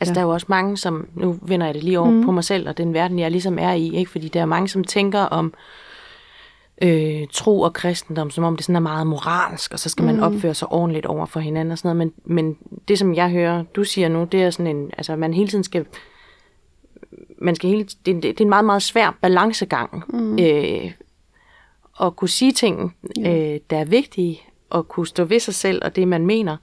Altså, 0.00 0.10
ja. 0.10 0.14
der 0.14 0.20
er 0.20 0.24
jo 0.24 0.30
også 0.30 0.46
mange, 0.48 0.76
som, 0.76 1.08
nu 1.14 1.38
vender 1.42 1.66
jeg 1.66 1.74
det 1.74 1.84
lige 1.84 1.98
over 1.98 2.10
mm. 2.10 2.24
på 2.24 2.30
mig 2.30 2.44
selv, 2.44 2.68
og 2.68 2.78
den 2.78 2.94
verden, 2.94 3.18
jeg 3.18 3.30
ligesom 3.30 3.58
er 3.58 3.72
i, 3.72 3.96
ikke? 3.96 4.10
Fordi 4.10 4.28
der 4.28 4.40
er 4.40 4.46
mange, 4.46 4.68
som 4.68 4.84
tænker 4.84 5.20
om, 5.20 5.54
øh, 6.82 7.26
tro 7.32 7.60
og 7.60 7.72
kristendom, 7.72 8.30
som 8.30 8.44
om 8.44 8.56
det 8.56 8.64
sådan 8.64 8.76
er 8.76 8.80
meget 8.80 9.06
moralsk, 9.06 9.72
og 9.72 9.78
så 9.78 9.88
skal 9.88 10.04
man 10.04 10.16
mm. 10.16 10.22
opføre 10.22 10.54
sig 10.54 10.72
ordentligt 10.72 11.06
over 11.06 11.26
for 11.26 11.40
hinanden 11.40 11.72
og 11.72 11.78
sådan 11.78 11.96
noget. 11.96 12.12
Men, 12.26 12.36
men 12.36 12.58
det, 12.88 12.98
som 12.98 13.14
jeg 13.14 13.30
hører, 13.30 13.62
du 13.62 13.84
siger 13.84 14.08
nu, 14.08 14.24
det 14.24 14.42
er 14.42 14.50
sådan 14.50 14.76
en, 14.76 14.90
altså 14.98 15.16
man 15.16 15.34
hele 15.34 15.48
tiden 15.48 15.64
skal, 15.64 15.86
man 17.38 17.54
skal 17.54 17.70
hele, 17.70 17.84
det, 17.84 18.22
det 18.22 18.40
er 18.40 18.44
en 18.44 18.48
meget, 18.48 18.64
meget 18.64 18.82
svær 18.82 19.18
balancegang. 19.20 20.04
Mm. 20.08 20.38
Øh, 20.38 20.92
at 22.02 22.16
kunne 22.16 22.28
sige 22.28 22.52
ting, 22.52 22.96
øh, 23.18 23.60
der 23.70 23.78
er 23.78 23.84
vigtige, 23.84 24.40
og 24.70 24.88
kunne 24.88 25.06
stå 25.06 25.24
ved 25.24 25.40
sig 25.40 25.54
selv 25.54 25.84
og 25.84 25.96
det, 25.96 26.08
man 26.08 26.26
mener, 26.26 26.56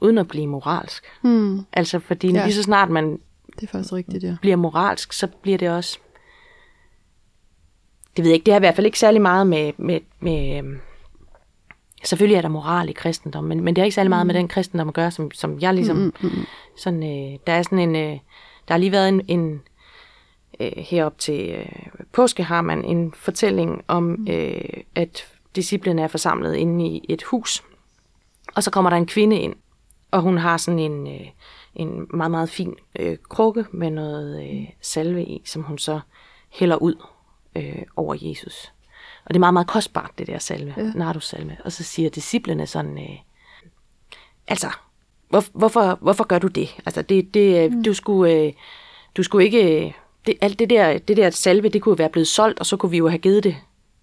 uden 0.00 0.18
at 0.18 0.28
blive 0.28 0.46
moralsk. 0.46 1.04
Mm. 1.22 1.60
Altså, 1.72 1.98
fordi 1.98 2.32
ja. 2.32 2.44
lige 2.44 2.54
så 2.54 2.62
snart 2.62 2.90
man 2.90 3.18
det 3.60 3.62
er 3.62 3.66
faktisk 3.66 3.92
rigtigt, 3.92 4.24
ja. 4.24 4.36
bliver 4.40 4.56
moralsk, 4.56 5.12
så 5.12 5.26
bliver 5.42 5.58
det 5.58 5.70
også 5.70 5.98
det 8.16 8.24
ved 8.24 8.30
jeg 8.30 8.34
ikke, 8.34 8.44
det 8.44 8.52
har 8.52 8.58
i 8.58 8.64
hvert 8.66 8.74
fald 8.74 8.86
ikke 8.86 8.98
særlig 8.98 9.22
meget 9.22 9.46
med, 9.46 9.72
med, 9.76 10.00
med 10.20 10.58
øhm, 10.58 10.80
selvfølgelig 12.04 12.36
er 12.36 12.42
der 12.42 12.48
moral 12.48 12.88
i 12.88 12.92
kristendom, 12.92 13.44
men, 13.44 13.60
men 13.60 13.76
det 13.76 13.80
har 13.80 13.84
ikke 13.84 13.94
særlig 13.94 14.10
meget 14.10 14.26
mm. 14.26 14.26
med 14.26 14.34
den 14.34 14.48
kristendom 14.48 14.88
at 14.88 14.94
gøre, 14.94 15.10
som, 15.10 15.30
som 15.30 15.60
jeg 15.60 15.74
ligesom, 15.74 15.96
mm, 15.96 16.12
mm, 16.22 16.28
mm. 16.28 16.44
sådan, 16.76 17.02
øh, 17.02 17.38
der 17.46 17.52
er 17.52 17.62
sådan 17.62 17.78
en, 17.78 17.96
øh, 17.96 18.18
der 18.68 18.74
har 18.74 18.78
lige 18.78 18.92
været 18.92 19.08
en, 19.08 19.22
en 19.28 19.60
øh, 20.62 20.84
herop 20.84 21.18
til 21.18 21.50
øh, 21.50 21.66
påske 22.12 22.42
har 22.42 22.62
man 22.62 22.84
en 22.84 23.12
fortælling 23.16 23.84
om, 23.88 24.02
mm. 24.02 24.26
øh, 24.30 24.60
at 24.94 25.26
disciplene 25.56 26.02
er 26.02 26.08
forsamlet 26.08 26.54
inde 26.54 26.86
i 26.86 27.04
et 27.08 27.22
hus, 27.22 27.64
og 28.54 28.62
så 28.62 28.70
kommer 28.70 28.90
der 28.90 28.96
en 28.96 29.06
kvinde 29.06 29.36
ind, 29.36 29.54
og 30.10 30.20
hun 30.20 30.38
har 30.38 30.56
sådan 30.56 30.78
en, 30.78 31.06
øh, 31.06 31.28
en 31.74 32.06
meget, 32.14 32.30
meget 32.30 32.50
fin 32.50 32.74
øh, 32.98 33.16
krukke 33.28 33.64
med 33.72 33.90
noget 33.90 34.42
øh, 34.44 34.68
salve 34.80 35.24
i, 35.24 35.42
som 35.44 35.62
hun 35.62 35.78
så 35.78 36.00
hælder 36.50 36.76
ud 36.76 36.94
øh, 37.56 37.82
over 37.96 38.16
Jesus. 38.20 38.72
Og 39.24 39.28
det 39.28 39.36
er 39.36 39.40
meget, 39.40 39.52
meget 39.52 39.66
kostbart, 39.66 40.10
det 40.18 40.26
der 40.26 40.38
salve, 40.38 40.74
ja. 40.76 40.82
Nardus 40.94 41.28
salve. 41.28 41.56
Og 41.64 41.72
så 41.72 41.84
siger 41.84 42.10
disciplene 42.10 42.66
sådan, 42.66 42.98
øh, 42.98 43.18
altså, 44.48 44.70
hvor, 45.28 45.44
hvorfor, 45.52 45.98
hvorfor 46.00 46.24
gør 46.24 46.38
du 46.38 46.46
det? 46.46 46.76
Altså, 46.86 47.02
det, 47.02 47.34
det, 47.34 47.72
mm. 47.72 47.84
du, 47.84 47.94
skulle, 47.94 48.32
øh, 48.32 48.52
du 49.16 49.22
skulle 49.22 49.44
ikke, 49.44 49.96
det, 50.26 50.34
alt 50.40 50.58
det 50.58 50.70
der, 50.70 50.98
det 50.98 51.16
der 51.16 51.30
salve, 51.30 51.68
det 51.68 51.82
kunne 51.82 51.98
være 51.98 52.08
blevet 52.08 52.28
solgt, 52.28 52.58
og 52.60 52.66
så 52.66 52.76
kunne 52.76 52.90
vi 52.90 52.96
jo 52.98 53.08
have 53.08 53.18
givet 53.18 53.44
det 53.44 53.56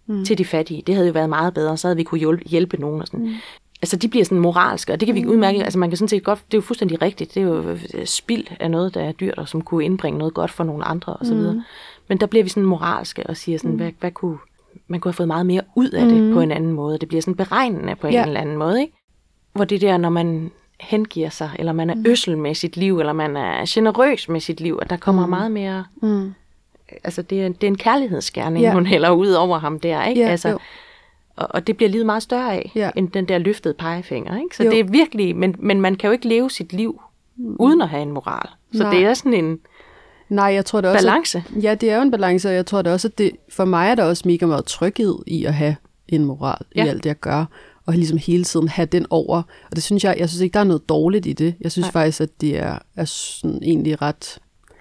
mm. 0.07 0.25
til 0.25 0.37
de 0.37 0.45
fattige. 0.45 0.83
Det 0.87 0.95
havde 0.95 1.07
jo 1.07 1.13
været 1.13 1.29
meget 1.29 1.53
bedre, 1.53 1.77
så 1.77 1.87
havde 1.87 1.97
vi 1.97 2.03
kunne 2.03 2.19
hjælpe, 2.19 2.43
hjælpe 2.45 2.77
nogen. 2.77 3.01
Og 3.01 3.07
sådan. 3.07 3.25
Mm. 3.25 3.33
altså 3.81 3.97
de 3.97 4.07
bliver 4.07 4.25
sådan 4.25 4.39
moralske, 4.39 4.93
og 4.93 4.99
det 4.99 5.05
kan 5.05 5.15
vi 5.15 5.25
udmærke, 5.25 5.63
altså 5.63 5.79
man 5.79 5.89
kan 5.89 5.97
sådan 5.97 6.07
set 6.09 6.23
godt, 6.23 6.39
det 6.45 6.53
er 6.53 6.57
jo 6.57 6.61
fuldstændig 6.61 7.01
rigtigt, 7.01 7.33
det 7.35 7.43
er 7.43 7.47
jo 7.47 7.61
øh, 7.93 8.05
spild 8.05 8.47
af 8.59 8.71
noget, 8.71 8.93
der 8.93 9.01
er 9.01 9.11
dyrt, 9.11 9.37
og 9.37 9.47
som 9.49 9.61
kunne 9.61 9.85
indbringe 9.85 10.19
noget 10.19 10.33
godt 10.33 10.51
for 10.51 10.63
nogle 10.63 10.83
andre 10.83 11.17
osv. 11.21 11.33
Mm. 11.35 11.61
Men 12.07 12.17
der 12.17 12.25
bliver 12.25 12.43
vi 12.43 12.49
sådan 12.49 12.63
moralske 12.63 13.27
og 13.27 13.37
siger 13.37 13.57
sådan, 13.57 13.71
mm. 13.71 13.77
hvad, 13.77 13.91
hvad 13.99 14.11
kunne, 14.11 14.37
man 14.87 14.99
kunne 14.99 15.09
have 15.09 15.15
fået 15.15 15.27
meget 15.27 15.45
mere 15.45 15.61
ud 15.75 15.89
af 15.89 16.05
det 16.05 16.23
mm. 16.23 16.33
på 16.33 16.41
en 16.41 16.51
anden 16.51 16.71
måde. 16.71 16.97
Det 16.97 17.07
bliver 17.07 17.21
sådan 17.21 17.35
beregnende 17.35 17.95
på 17.95 18.07
en 18.07 18.13
Ja. 18.13 18.25
eller 18.25 18.41
anden 18.41 18.57
måde, 18.57 18.81
ikke? 18.81 18.93
Hvor 19.53 19.65
det 19.65 19.81
der, 19.81 19.97
når 19.97 20.09
man 20.09 20.51
hengiver 20.79 21.29
sig, 21.29 21.49
eller 21.59 21.71
man 21.73 21.89
er 21.89 21.95
Mm. 21.95 22.03
øssel 22.07 22.37
med 22.37 22.55
sit 22.55 22.77
liv, 22.77 22.99
eller 22.99 23.13
man 23.13 23.37
er 23.37 23.65
generøs 23.67 24.29
med 24.29 24.39
sit 24.39 24.59
liv, 24.61 24.79
at 24.81 24.89
der 24.89 24.97
kommer 24.97 25.23
Mm. 25.25 25.29
meget 25.29 25.51
mere, 25.51 25.85
Mm. 26.01 26.33
altså 27.03 27.21
det 27.21 27.41
er, 27.43 27.49
det 27.49 27.63
er 27.63 27.67
en 27.67 27.77
kærlighedsgerning, 27.77 28.63
Ja. 28.65 28.71
hun 28.73 28.85
hælder 28.85 29.09
ud 29.09 29.31
over 29.31 29.57
ham 29.59 29.79
der, 29.79 30.05
ikke? 30.05 30.21
Ja, 30.21 30.27
altså, 30.27 30.49
jo. 30.49 30.59
og, 31.35 31.47
og 31.49 31.67
det 31.67 31.77
bliver 31.77 31.89
livet 31.89 32.05
meget 32.05 32.23
større 32.23 32.53
af, 32.53 32.71
Ja. 32.75 32.89
end 32.95 33.09
den 33.11 33.25
der 33.27 33.37
løftede 33.37 33.73
pegefinger. 33.73 34.37
Ikke? 34.43 34.57
Så 34.57 34.63
Jo. 34.63 34.71
det 34.71 34.79
er 34.79 34.83
virkelig, 34.83 35.35
men, 35.35 35.55
men 35.59 35.81
man 35.81 35.95
kan 35.95 36.07
jo 36.07 36.11
ikke 36.11 36.27
leve 36.27 36.49
sit 36.49 36.73
liv 36.73 37.01
uden 37.37 37.81
at 37.81 37.89
have 37.89 38.01
en 38.01 38.11
moral. 38.11 38.49
Så 38.73 38.83
Nej. 38.83 38.93
det 38.93 39.05
er 39.05 39.13
sådan 39.13 39.33
en 39.33 39.59
Nej, 40.29 40.45
jeg 40.45 40.65
tror 40.65 40.81
det 40.81 40.89
også... 40.91 41.05
balance. 41.07 41.43
At, 41.57 41.63
ja, 41.63 41.75
det 41.75 41.91
er 41.91 41.95
jo 41.95 42.01
en 42.01 42.11
balance, 42.11 42.49
og 42.49 42.55
jeg 42.55 42.65
tror 42.65 42.81
det 42.81 42.93
også, 42.93 43.07
at 43.07 43.17
det, 43.17 43.31
for 43.49 43.65
mig 43.65 43.89
er 43.89 43.95
der 43.95 44.03
også 44.03 44.23
mega 44.27 44.45
meget 44.45 44.65
tryghed 44.65 45.15
i 45.27 45.45
at 45.45 45.53
have 45.53 45.75
en 46.07 46.25
moral 46.25 46.57
ja. 46.75 46.81
Ja. 46.81 46.85
i 46.85 46.89
alt 46.89 47.03
det, 47.03 47.09
jeg 47.09 47.19
gør, 47.19 47.45
og 47.89 47.95
ligesom 47.95 48.17
hele 48.17 48.43
tiden 48.43 48.67
have 48.67 48.85
den 48.85 49.05
over. 49.09 49.37
Og 49.69 49.75
det 49.75 49.83
synes 49.83 50.03
jeg, 50.03 50.15
jeg 50.19 50.29
synes 50.29 50.41
ikke, 50.41 50.53
der 50.53 50.59
er 50.59 50.63
noget 50.63 50.89
dårligt 50.89 51.25
i 51.25 51.33
det. 51.33 51.55
Jeg 51.61 51.71
synes 51.71 51.85
Nej. 51.85 51.91
Faktisk, 51.91 52.21
at 52.21 52.41
det 52.41 52.57
er, 52.59 52.77
er 52.95 53.05
sådan 53.05 53.59
egentlig 53.63 54.01
ret, 54.01 54.39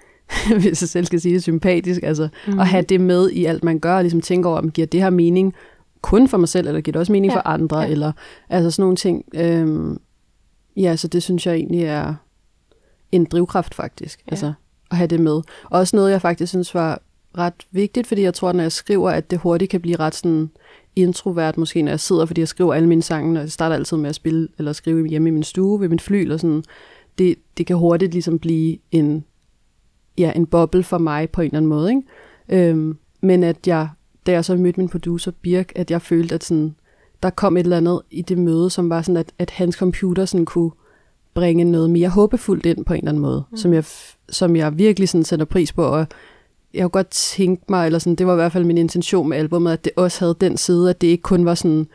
hvis 0.61 0.81
jeg 0.81 0.89
selv 0.89 1.05
skal 1.05 1.21
sige 1.21 1.33
det, 1.33 1.43
sympatisk, 1.43 2.03
altså 2.03 2.29
Mhm. 2.47 2.53
mm. 2.53 2.59
at 2.59 2.67
have 2.67 2.81
det 2.83 3.01
med 3.01 3.29
i 3.29 3.45
alt, 3.45 3.63
man 3.63 3.79
gør, 3.79 3.95
og 3.95 4.01
ligesom 4.03 4.21
tænke 4.21 4.49
over, 4.49 4.57
om 4.57 4.71
giver 4.71 4.87
det 4.87 5.01
her 5.01 5.09
mening 5.09 5.53
kun 6.01 6.27
for 6.27 6.37
mig 6.37 6.49
selv, 6.49 6.67
eller 6.67 6.81
giver 6.81 6.91
det 6.93 6.99
også 6.99 7.11
mening 7.11 7.31
Ja. 7.33 7.37
for 7.37 7.47
andre, 7.47 7.79
Ja. 7.79 7.87
eller 7.87 8.11
altså 8.49 8.71
sådan 8.71 8.83
nogle 8.83 8.95
ting. 8.95 9.25
Øhm, 9.35 9.97
ja, 10.77 10.95
så 10.95 11.07
det 11.07 11.23
synes 11.23 11.45
jeg 11.47 11.55
egentlig 11.55 11.83
er 11.83 12.13
en 13.11 13.25
drivkraft 13.25 13.75
faktisk, 13.75 14.19
Ja. 14.27 14.31
altså 14.31 14.53
at 14.91 14.97
have 14.97 15.07
det 15.07 15.19
med. 15.19 15.41
Også 15.63 15.95
noget, 15.95 16.11
jeg 16.11 16.21
faktisk 16.21 16.49
synes 16.49 16.73
var 16.75 17.01
ret 17.37 17.67
vigtigt, 17.71 18.07
fordi 18.07 18.21
jeg 18.21 18.33
tror, 18.33 18.51
når 18.51 18.61
jeg 18.61 18.71
skriver, 18.71 19.09
at 19.09 19.31
det 19.31 19.39
hurtigt 19.39 19.71
kan 19.71 19.81
blive 19.81 19.95
ret 19.95 20.15
sådan 20.15 20.49
introvert, 20.95 21.57
måske 21.57 21.81
når 21.81 21.91
jeg 21.91 21.99
sidder, 21.99 22.25
fordi 22.25 22.41
jeg 22.41 22.47
skriver 22.47 22.73
alle 22.73 22.89
mine 22.89 23.01
sange, 23.01 23.39
og 23.39 23.41
jeg 23.41 23.51
starter 23.51 23.75
altid 23.75 23.97
med 23.97 24.09
at 24.09 24.15
spille 24.15 24.47
eller 24.57 24.73
skrive 24.73 25.07
hjemme 25.07 25.29
i 25.29 25.31
min 25.31 25.43
stue 25.43 25.81
ved 25.81 25.89
min 25.89 25.99
fly, 25.99 26.15
eller 26.15 26.37
sådan. 26.37 26.63
Det, 27.17 27.35
det 27.57 27.65
kan 27.65 27.75
hurtigt 27.75 28.11
ligesom 28.11 28.39
blive 28.39 28.77
en, 28.91 29.25
ja, 30.17 30.31
en 30.35 30.45
boble 30.45 30.83
for 30.83 30.97
mig 30.97 31.29
på 31.29 31.41
en 31.41 31.45
eller 31.45 31.57
anden 31.57 31.69
måde. 31.69 31.89
Ikke? 31.89 32.69
Øhm, 32.69 32.97
men 33.21 33.43
at 33.43 33.67
jeg, 33.67 33.89
da 34.25 34.31
jeg 34.31 34.45
så 34.45 34.55
mødte 34.55 34.79
min 34.79 34.89
producer 34.89 35.31
Birk, 35.41 35.71
at 35.75 35.91
jeg 35.91 36.01
følte, 36.01 36.35
at 36.35 36.43
sådan, 36.43 36.75
der 37.23 37.29
kom 37.29 37.57
et 37.57 37.63
eller 37.63 37.77
andet 37.77 38.01
i 38.11 38.21
det 38.21 38.37
møde, 38.37 38.69
som 38.69 38.89
var 38.89 39.01
sådan, 39.01 39.17
at, 39.17 39.31
at 39.39 39.49
hans 39.49 39.75
computer 39.75 40.25
sådan 40.25 40.45
kunne 40.45 40.71
bringe 41.33 41.63
noget 41.63 41.89
mere 41.89 42.09
håbefuldt 42.09 42.65
ind 42.65 42.85
på 42.85 42.93
en 42.93 42.99
eller 42.99 43.11
anden 43.11 43.21
måde, 43.21 43.43
mm. 43.51 43.57
som, 43.57 43.73
jeg, 43.73 43.83
som 44.29 44.55
jeg 44.55 44.77
virkelig 44.77 45.09
sådan 45.09 45.23
sætter 45.23 45.45
pris 45.45 45.73
på, 45.73 45.83
og 45.83 46.07
jeg 46.73 46.81
kunne 46.81 46.89
godt 46.89 47.09
tænke 47.09 47.63
mig, 47.69 47.85
eller 47.85 47.99
sådan, 47.99 48.15
det 48.15 48.27
var 48.27 48.33
i 48.33 48.35
hvert 48.35 48.51
fald 48.51 48.65
min 48.65 48.77
intention 48.77 49.29
med 49.29 49.37
albumet, 49.37 49.71
at 49.71 49.83
det 49.83 49.91
også 49.95 50.19
havde 50.19 50.35
den 50.41 50.57
side, 50.57 50.89
at 50.89 51.01
det 51.01 51.07
ikke 51.07 51.21
kun 51.21 51.45
var 51.45 51.55
sådan, 51.55 51.87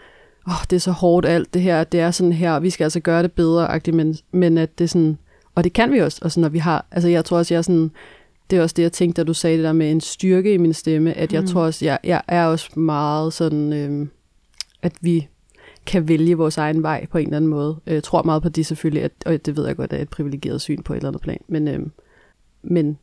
åh, 0.47 0.52
oh, 0.52 0.64
det 0.71 0.76
er 0.76 0.81
så 0.81 0.90
hårdt 0.90 1.26
alt 1.26 1.54
det 1.54 1.62
her, 1.62 1.85
det 1.85 2.00
er 2.00 2.11
sådan 2.11 2.33
her, 2.33 2.61
vi 2.61 2.71
skal 2.71 2.85
altså 2.85 3.00
gøre 3.00 3.23
det 3.23 3.33
bedre, 3.33 3.81
men, 3.93 4.16
men 4.33 4.59
at 4.59 4.78
det 4.78 4.90
sådan, 4.90 5.19
og 5.54 5.64
det 5.64 5.73
kan 5.73 5.93
vi 5.93 5.99
også, 5.99 6.19
og 6.23 6.33
sådan, 6.33 6.43
når 6.43 6.49
vi 6.49 6.59
har, 6.59 6.87
altså 6.90 7.09
jeg 7.09 7.25
tror 7.25 7.38
også, 7.38 7.54
jeg 7.54 7.59
er 7.59 7.62
sådan, 7.62 7.90
det 8.50 8.59
er 8.59 8.62
også 8.62 8.75
det, 8.76 8.83
jeg 8.83 8.93
tænkte, 8.93 9.23
da 9.23 9.26
du 9.26 9.35
sagde 9.35 9.57
det 9.57 9.64
der 9.64 9.73
med 9.73 9.90
en 9.90 10.00
styrke 10.00 10.54
i 10.54 10.57
min 10.57 10.73
stemme, 10.73 11.12
at 11.14 11.33
jeg 11.33 11.40
Mm. 11.40 11.47
tror 11.47 11.62
også, 11.62 11.85
jeg, 11.85 11.99
jeg 12.04 12.23
er 12.28 12.47
også 12.47 12.81
meget 12.81 13.33
sådan, 13.33 13.73
øhm, 13.73 14.11
at 14.83 14.93
vi 15.00 15.28
kan 15.87 16.09
vælge 16.09 16.37
vores 16.37 16.59
egen 16.59 16.83
vej 16.83 17.07
på 17.07 17.19
en 17.19 17.25
eller 17.26 17.37
anden 17.37 17.50
måde. 17.50 17.76
Jeg 17.87 18.02
tror 18.02 18.23
meget 18.23 18.43
på 18.43 18.49
det 18.49 18.66
selvfølgelig, 18.66 19.02
at, 19.02 19.12
og 19.26 19.47
det 19.47 19.57
ved 19.57 19.66
jeg 19.66 19.76
godt, 19.76 19.93
er 19.93 19.99
et 19.99 20.09
privilegeret 20.09 20.61
syn 20.61 20.83
på 20.83 20.93
et 20.93 20.97
eller 20.97 21.09
andet 21.09 21.23
plan, 21.23 21.40
men, 21.49 21.69
øhm, 21.69 21.90
men 22.62 22.99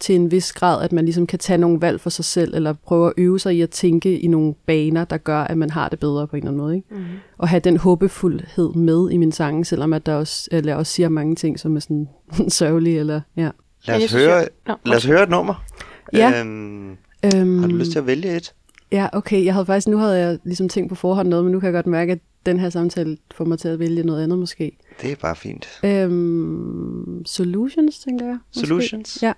til 0.00 0.14
en 0.14 0.30
vis 0.30 0.52
grad, 0.52 0.82
at 0.84 0.92
man 0.92 1.04
ligesom 1.04 1.26
kan 1.26 1.38
tage 1.38 1.58
nogle 1.58 1.80
valg 1.80 2.00
for 2.00 2.10
sig 2.10 2.24
selv, 2.24 2.54
eller 2.54 2.72
prøve 2.72 3.06
at 3.06 3.12
øve 3.16 3.38
sig 3.40 3.54
i 3.56 3.60
at 3.60 3.70
tænke 3.70 4.18
i 4.18 4.26
nogle 4.26 4.54
baner, 4.66 5.04
der 5.04 5.16
gør, 5.16 5.38
at 5.40 5.58
man 5.58 5.70
har 5.70 5.88
det 5.88 5.98
bedre 6.00 6.26
på 6.26 6.36
en 6.36 6.42
eller 6.42 6.50
anden 6.50 6.62
måde. 6.62 6.76
Ikke? 6.76 6.88
Mm. 6.90 7.04
Og 7.38 7.48
have 7.48 7.60
den 7.60 7.76
håbefuldhed 7.76 8.72
med 8.74 9.10
i 9.10 9.16
min 9.16 9.32
sange, 9.32 9.64
selvom 9.64 9.92
at 9.92 10.06
der 10.06 10.14
også, 10.14 10.48
eller 10.52 10.70
jeg 10.72 10.78
også 10.78 10.92
siger 10.92 11.08
mange 11.08 11.34
ting, 11.34 11.60
som 11.60 11.76
er 11.76 11.80
sådan 11.80 12.08
sørgelige, 12.48 12.98
eller 13.00 13.20
ja. 13.36 13.50
Lad 13.86 13.96
os, 13.96 14.02
synes, 14.02 14.12
høre, 14.24 14.34
jeg- 14.34 14.48
Nå, 14.66 14.74
lad 14.86 14.96
os 14.96 15.04
høre 15.04 15.22
et 15.22 15.28
nummer. 15.30 15.64
Ja. 16.12 16.40
Øhm, 16.40 16.96
Øhm, 17.36 17.58
har 17.60 17.68
du 17.68 17.74
lyst 17.76 17.90
til 17.92 17.98
at 17.98 18.06
vælge 18.06 18.36
et? 18.36 18.54
Ja, 18.92 19.08
okay. 19.12 19.44
Jeg 19.44 19.52
havde 19.54 19.66
faktisk, 19.66 19.88
nu 19.88 19.96
havde 19.96 20.18
jeg 20.18 20.38
ligesom 20.44 20.68
tænkt 20.68 20.88
på 20.88 20.94
forhånd 20.94 21.28
noget, 21.28 21.44
men 21.44 21.52
nu 21.52 21.60
kan 21.60 21.66
jeg 21.66 21.72
godt 21.74 21.86
mærke, 21.86 22.12
at 22.12 22.18
den 22.46 22.60
her 22.60 22.70
samtale 22.70 23.16
får 23.34 23.44
mig 23.44 23.58
til 23.58 23.68
at 23.68 23.78
vælge 23.78 24.02
noget 24.02 24.22
andet 24.22 24.38
måske. 24.38 24.78
Det 25.02 25.12
er 25.12 25.16
bare 25.16 25.36
fint. 25.36 25.68
Øhm, 25.84 27.22
solutions, 27.26 27.98
tænker 27.98 28.26
jeg. 28.26 28.38
Måske. 28.54 28.66
Solutions? 28.68 29.18
Ja. 29.22 29.32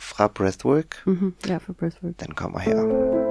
Fra 0.00 0.28
Breathwork. 0.28 1.02
Mm-hmm. 1.06 1.34
Ja, 1.46 1.58
for 1.58 1.72
Breathwork. 1.74 2.18
Den 2.18 2.34
kommer 2.34 2.58
her. 2.58 3.29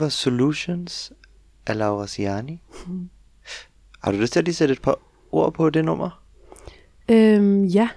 Var 0.00 0.08
Solutions 0.08 1.12
af 1.66 1.78
Laura 1.78 2.06
Ciani. 2.06 2.62
Har 4.02 4.12
du 4.12 4.18
lyst 4.18 4.32
til 4.32 4.40
at 4.40 4.44
lige 4.44 4.54
sætte 4.54 4.72
et 4.72 4.82
par 4.82 4.98
ord 5.32 5.54
på 5.54 5.70
det 5.70 5.84
nummer? 5.84 6.22
Øhm, 7.08 7.64
ja, 7.64 7.88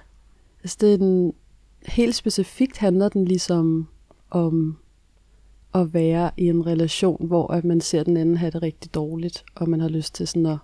altså 0.62 0.76
det 0.80 0.92
er 0.92 0.96
den, 0.96 1.32
helt 1.86 2.14
specifikt 2.14 2.78
handler 2.78 3.08
den 3.08 3.24
ligesom 3.24 3.88
om 4.30 4.78
at 5.74 5.94
være 5.94 6.30
i 6.36 6.48
en 6.48 6.66
relation, 6.66 7.26
hvor 7.26 7.52
at 7.52 7.64
man 7.64 7.80
ser 7.80 8.02
den 8.02 8.16
anden 8.16 8.36
have 8.36 8.50
det 8.50 8.62
rigtig 8.62 8.94
dårligt, 8.94 9.44
og 9.54 9.68
man 9.68 9.80
har 9.80 9.88
lyst 9.88 10.14
til 10.14 10.28
sådan 10.28 10.46
at, 10.46 10.58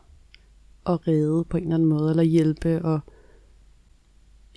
at 0.87 1.09
redde 1.09 1.44
på 1.44 1.56
en 1.56 1.62
eller 1.62 1.75
anden 1.75 1.88
måde, 1.88 2.11
eller 2.11 2.23
hjælpe, 2.23 2.82
og 2.85 3.00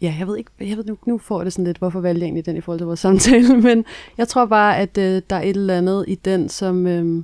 ja, 0.01 0.15
jeg 0.19 0.27
ved 0.27 0.37
ikke, 0.37 0.51
jeg 0.59 0.77
ved 0.77 0.85
nu, 0.85 0.97
nu 1.07 1.17
får 1.17 1.39
jeg 1.39 1.45
det 1.45 1.53
sådan 1.53 1.65
lidt, 1.65 1.77
hvorfor 1.77 2.01
valgte 2.01 2.19
jeg 2.19 2.25
egentlig 2.25 2.45
den 2.45 2.57
i 2.57 2.61
forhold 2.61 2.79
til 2.79 2.85
vores 2.85 2.99
samtale, 2.99 3.57
men 3.67 3.85
jeg 4.17 4.27
tror 4.27 4.45
bare, 4.45 4.77
at 4.77 4.97
øh, 4.97 5.21
der 5.29 5.35
er 5.35 5.41
et 5.41 5.49
eller 5.49 5.77
andet 5.77 6.05
i 6.07 6.15
den, 6.15 6.49
som, 6.49 6.87
øh, 6.87 7.23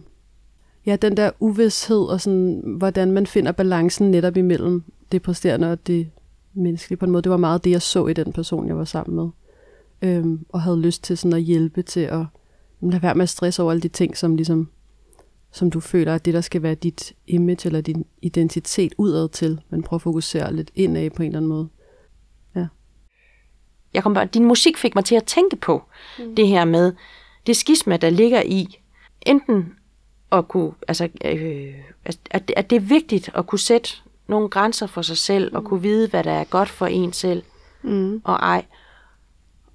ja, 0.86 0.96
den 0.96 1.18
der 1.18 1.32
uvidshed, 1.40 2.02
og 2.02 2.22
sådan, 2.22 2.62
hvordan 2.66 3.12
man 3.12 3.28
finder 3.28 3.52
balancen 3.52 4.12
netop 4.12 4.38
imellem 4.38 4.84
det 5.12 5.22
præsterende 5.22 5.72
og 5.72 5.88
det 5.88 6.10
menneskelige 6.54 6.98
på 6.98 7.06
en 7.06 7.12
måde. 7.12 7.24
Det 7.24 7.32
var 7.32 7.38
meget 7.38 7.64
det, 7.64 7.72
jeg 7.72 7.82
så 7.82 8.08
i 8.08 8.14
den 8.14 8.34
person, 8.34 8.68
jeg 8.68 8.78
var 8.78 8.86
sammen 8.86 9.16
med. 9.16 9.30
Øhm, 10.02 10.46
og 10.50 10.62
havde 10.62 10.82
lyst 10.82 11.04
til 11.04 11.18
sådan 11.18 11.34
at 11.38 11.42
hjælpe 11.42 11.82
til 11.82 12.00
at 12.00 12.26
lade 12.82 13.04
være 13.04 13.16
med 13.16 13.24
at 13.24 13.30
stresse 13.30 13.62
over 13.62 13.72
alle 13.72 13.82
de 13.82 13.88
ting, 13.88 14.18
som 14.18 14.36
ligesom 14.36 14.70
som 15.52 15.72
du 15.72 15.80
føler, 15.80 16.16
at 16.16 16.26
det 16.26 16.34
der 16.34 16.42
skal 16.42 16.64
være 16.64 16.76
dit 16.76 17.14
image 17.28 17.68
eller 17.68 17.82
din 17.82 18.06
identitet 18.22 18.94
udad 18.98 19.30
til, 19.30 19.62
men 19.70 19.84
prøv 19.84 19.98
at 19.98 20.02
fokusere 20.02 20.54
lidt 20.54 20.72
indad 20.76 21.10
på 21.10 21.24
en 21.24 21.28
eller 21.28 21.40
anden 21.40 21.50
måde 21.50 21.68
jeg 23.94 24.04
kom 24.04 24.14
bare, 24.14 24.26
din 24.26 24.46
musik 24.46 24.78
fik 24.78 24.96
mig 24.96 25.06
til 25.06 25.16
at 25.16 25.24
tænke 25.24 25.56
på 25.56 25.84
mm. 26.20 26.36
det 26.36 26.48
her 26.48 26.66
med 26.66 26.94
det 27.48 27.58
skisma, 27.58 27.98
der 27.98 28.10
ligger 28.10 28.42
i 28.46 28.80
enten 29.22 29.76
at 30.32 30.48
kunne, 30.48 30.72
altså, 30.88 31.10
øh, 31.26 31.74
at, 32.32 32.52
at 32.56 32.70
det 32.70 32.76
er 32.76 32.80
vigtigt 32.80 33.30
at 33.36 33.48
kunne 33.48 33.60
sætte 33.60 33.90
nogle 34.28 34.50
grænser 34.50 34.88
for 34.88 35.02
sig 35.02 35.18
selv, 35.18 35.50
mm. 35.50 35.56
og 35.56 35.64
kunne 35.64 35.82
vide, 35.82 36.10
hvad 36.10 36.24
der 36.24 36.32
er 36.32 36.44
godt 36.44 36.70
for 36.70 36.86
en 36.86 37.14
selv, 37.14 37.44
Mm. 37.82 38.22
og 38.24 38.36
ej. 38.36 38.66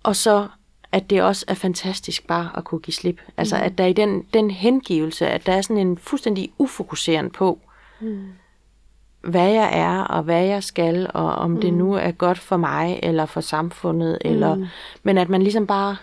Og 0.03 0.17
så, 0.17 0.49
at 0.93 1.11
det 1.11 1.23
også 1.23 1.45
er 1.49 1.55
fantastisk 1.55 2.27
bare 2.27 2.51
at 2.57 2.65
kunne 2.65 2.81
give 2.81 2.95
slip. 2.95 3.21
Altså, 3.37 3.57
at 3.57 3.79
der 3.79 3.87
i 3.87 3.93
den, 3.93 4.23
den 4.35 4.51
hengivelse, 4.51 5.27
at 5.29 5.47
der 5.47 5.53
er 5.53 5.63
sådan 5.63 5.87
en 5.87 5.99
fuldstændig 5.99 6.53
ufokuseren 6.59 7.31
på, 7.31 7.59
Mm. 8.01 8.25
Hvad 9.27 9.51
jeg 9.51 9.71
er, 9.73 10.01
og 10.01 10.23
hvad 10.23 10.45
jeg 10.45 10.63
skal, 10.63 11.11
og 11.15 11.35
om 11.35 11.51
mm. 11.51 11.61
det 11.61 11.73
nu 11.75 11.95
er 11.95 12.11
godt 12.11 12.39
for 12.39 12.57
mig, 12.57 13.01
eller 13.03 13.27
for 13.27 13.41
samfundet, 13.41 14.19
mm. 14.25 14.31
eller, 14.31 14.67
men 15.03 15.19
at 15.19 15.29
man 15.29 15.43
ligesom 15.43 15.67
bare 15.67 15.97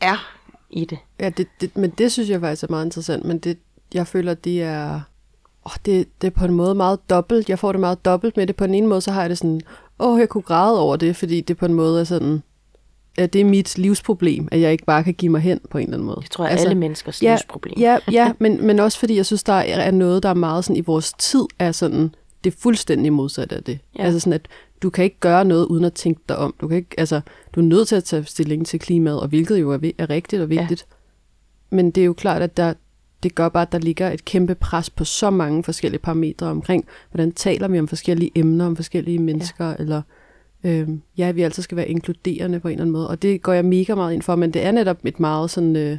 er 0.00 0.36
i 0.70 0.84
det. 0.84 0.98
Ja, 1.20 1.28
det, 1.28 1.46
det, 1.60 1.76
men 1.76 1.90
det 1.90 2.12
synes 2.12 2.30
jeg 2.30 2.40
faktisk 2.40 2.62
er 2.62 2.70
meget 2.70 2.84
interessant, 2.84 3.24
men 3.24 3.38
det, 3.38 3.58
jeg 3.94 4.06
føler, 4.06 4.34
det 4.34 4.62
er, 4.62 5.00
åh, 5.66 5.72
det, 5.86 6.08
det 6.20 6.26
er 6.26 6.30
på 6.30 6.44
en 6.44 6.54
måde 6.54 6.74
meget 6.74 7.10
dobbelt. 7.10 7.48
Jeg 7.48 7.58
får 7.58 7.72
det 7.72 7.80
meget 7.80 8.04
dobbelt 8.04 8.36
med 8.36 8.46
det. 8.46 8.56
På 8.56 8.66
den 8.66 8.74
ene 8.74 8.86
måde, 8.86 9.00
så 9.00 9.10
har 9.10 9.20
jeg 9.20 9.30
det 9.30 9.38
sådan, 9.38 9.60
åh, 9.98 10.20
jeg 10.20 10.28
kunne 10.28 10.42
græde 10.42 10.80
over 10.80 10.96
det, 10.96 11.16
fordi 11.16 11.40
det 11.40 11.56
på 11.56 11.66
en 11.66 11.74
måde 11.74 12.00
er 12.00 12.04
sådan, 12.04 12.42
at 13.18 13.32
det 13.32 13.40
er 13.40 13.44
mit 13.44 13.78
livsproblem, 13.78 14.48
at 14.52 14.60
jeg 14.60 14.72
ikke 14.72 14.84
bare 14.84 15.04
kan 15.04 15.14
give 15.14 15.32
mig 15.32 15.40
hen 15.40 15.60
på 15.70 15.78
en 15.78 15.84
eller 15.84 15.96
anden 15.96 16.06
måde. 16.06 16.20
Det 16.22 16.30
tror 16.30 16.44
jeg 16.44 16.52
altså, 16.52 16.66
alle 16.66 16.78
menneskers 16.78 17.22
ja, 17.22 17.32
livsproblem. 17.32 17.74
Ja, 17.78 17.98
ja 18.12 18.32
men, 18.38 18.66
men 18.66 18.80
også 18.80 18.98
fordi 18.98 19.16
jeg 19.16 19.26
synes, 19.26 19.42
der 19.42 19.52
er 19.52 19.80
er 19.80 19.90
noget, 19.90 20.22
der 20.22 20.28
er 20.28 20.34
meget 20.34 20.64
sådan 20.64 20.76
i 20.76 20.80
vores 20.80 21.12
tid, 21.12 21.44
er 21.58 21.72
sådan, 21.72 22.14
det 22.44 22.54
er 22.54 22.56
fuldstændig 22.58 23.12
modsat 23.12 23.52
af 23.52 23.64
det. 23.64 23.78
Ja. 23.98 24.04
Altså 24.04 24.20
sådan, 24.20 24.32
at 24.32 24.48
du 24.82 24.90
kan 24.90 25.04
ikke 25.04 25.20
gøre 25.20 25.44
noget 25.44 25.66
uden 25.66 25.84
at 25.84 25.92
tænke 25.92 26.20
dig 26.28 26.36
om. 26.36 26.54
Du, 26.60 26.68
kan 26.68 26.76
ikke, 26.76 26.94
altså, 26.98 27.20
du 27.54 27.60
er 27.60 27.64
nødt 27.64 27.88
til 27.88 27.96
at 27.96 28.04
tage 28.04 28.24
stilling 28.24 28.66
til 28.66 28.80
klimaet, 28.80 29.20
og 29.20 29.28
hvilket 29.28 29.60
jo 29.60 29.70
er, 29.70 29.90
er 29.98 30.10
rigtigt 30.10 30.42
og 30.42 30.50
vigtigt. 30.50 30.86
Ja. 30.90 31.76
Men 31.76 31.90
det 31.90 32.00
er 32.00 32.04
jo 32.04 32.12
klart, 32.12 32.42
at 32.42 32.56
der, 32.56 32.74
det 33.22 33.34
gør 33.34 33.48
bare, 33.48 33.62
at 33.62 33.72
der 33.72 33.78
ligger 33.78 34.10
et 34.10 34.24
kæmpe 34.24 34.54
pres 34.54 34.90
på 34.90 35.04
så 35.04 35.30
mange 35.30 35.64
forskellige 35.64 36.00
parametre 36.00 36.46
omkring, 36.46 36.84
hvordan 37.10 37.32
taler 37.32 37.68
vi 37.68 37.78
om 37.78 37.88
forskellige 37.88 38.30
emner, 38.34 38.66
om 38.66 38.76
forskellige 38.76 39.18
mennesker, 39.18 39.68
ja. 39.68 39.74
eller 39.78 40.02
øhm, 40.64 41.02
ja, 41.16 41.30
vi 41.30 41.42
altid 41.42 41.62
skal 41.62 41.76
være 41.76 41.88
inkluderende 41.88 42.60
på 42.60 42.68
en 42.68 42.72
eller 42.72 42.82
anden 42.82 42.92
måde. 42.92 43.08
Og 43.08 43.22
det 43.22 43.42
går 43.42 43.52
jeg 43.52 43.64
mega 43.64 43.94
meget 43.94 44.14
ind 44.14 44.22
for, 44.22 44.36
men 44.36 44.50
det 44.50 44.64
er 44.64 44.72
netop 44.72 44.98
et 45.04 45.20
meget 45.20 45.50
sådan 45.50 45.76
øh, 45.76 45.98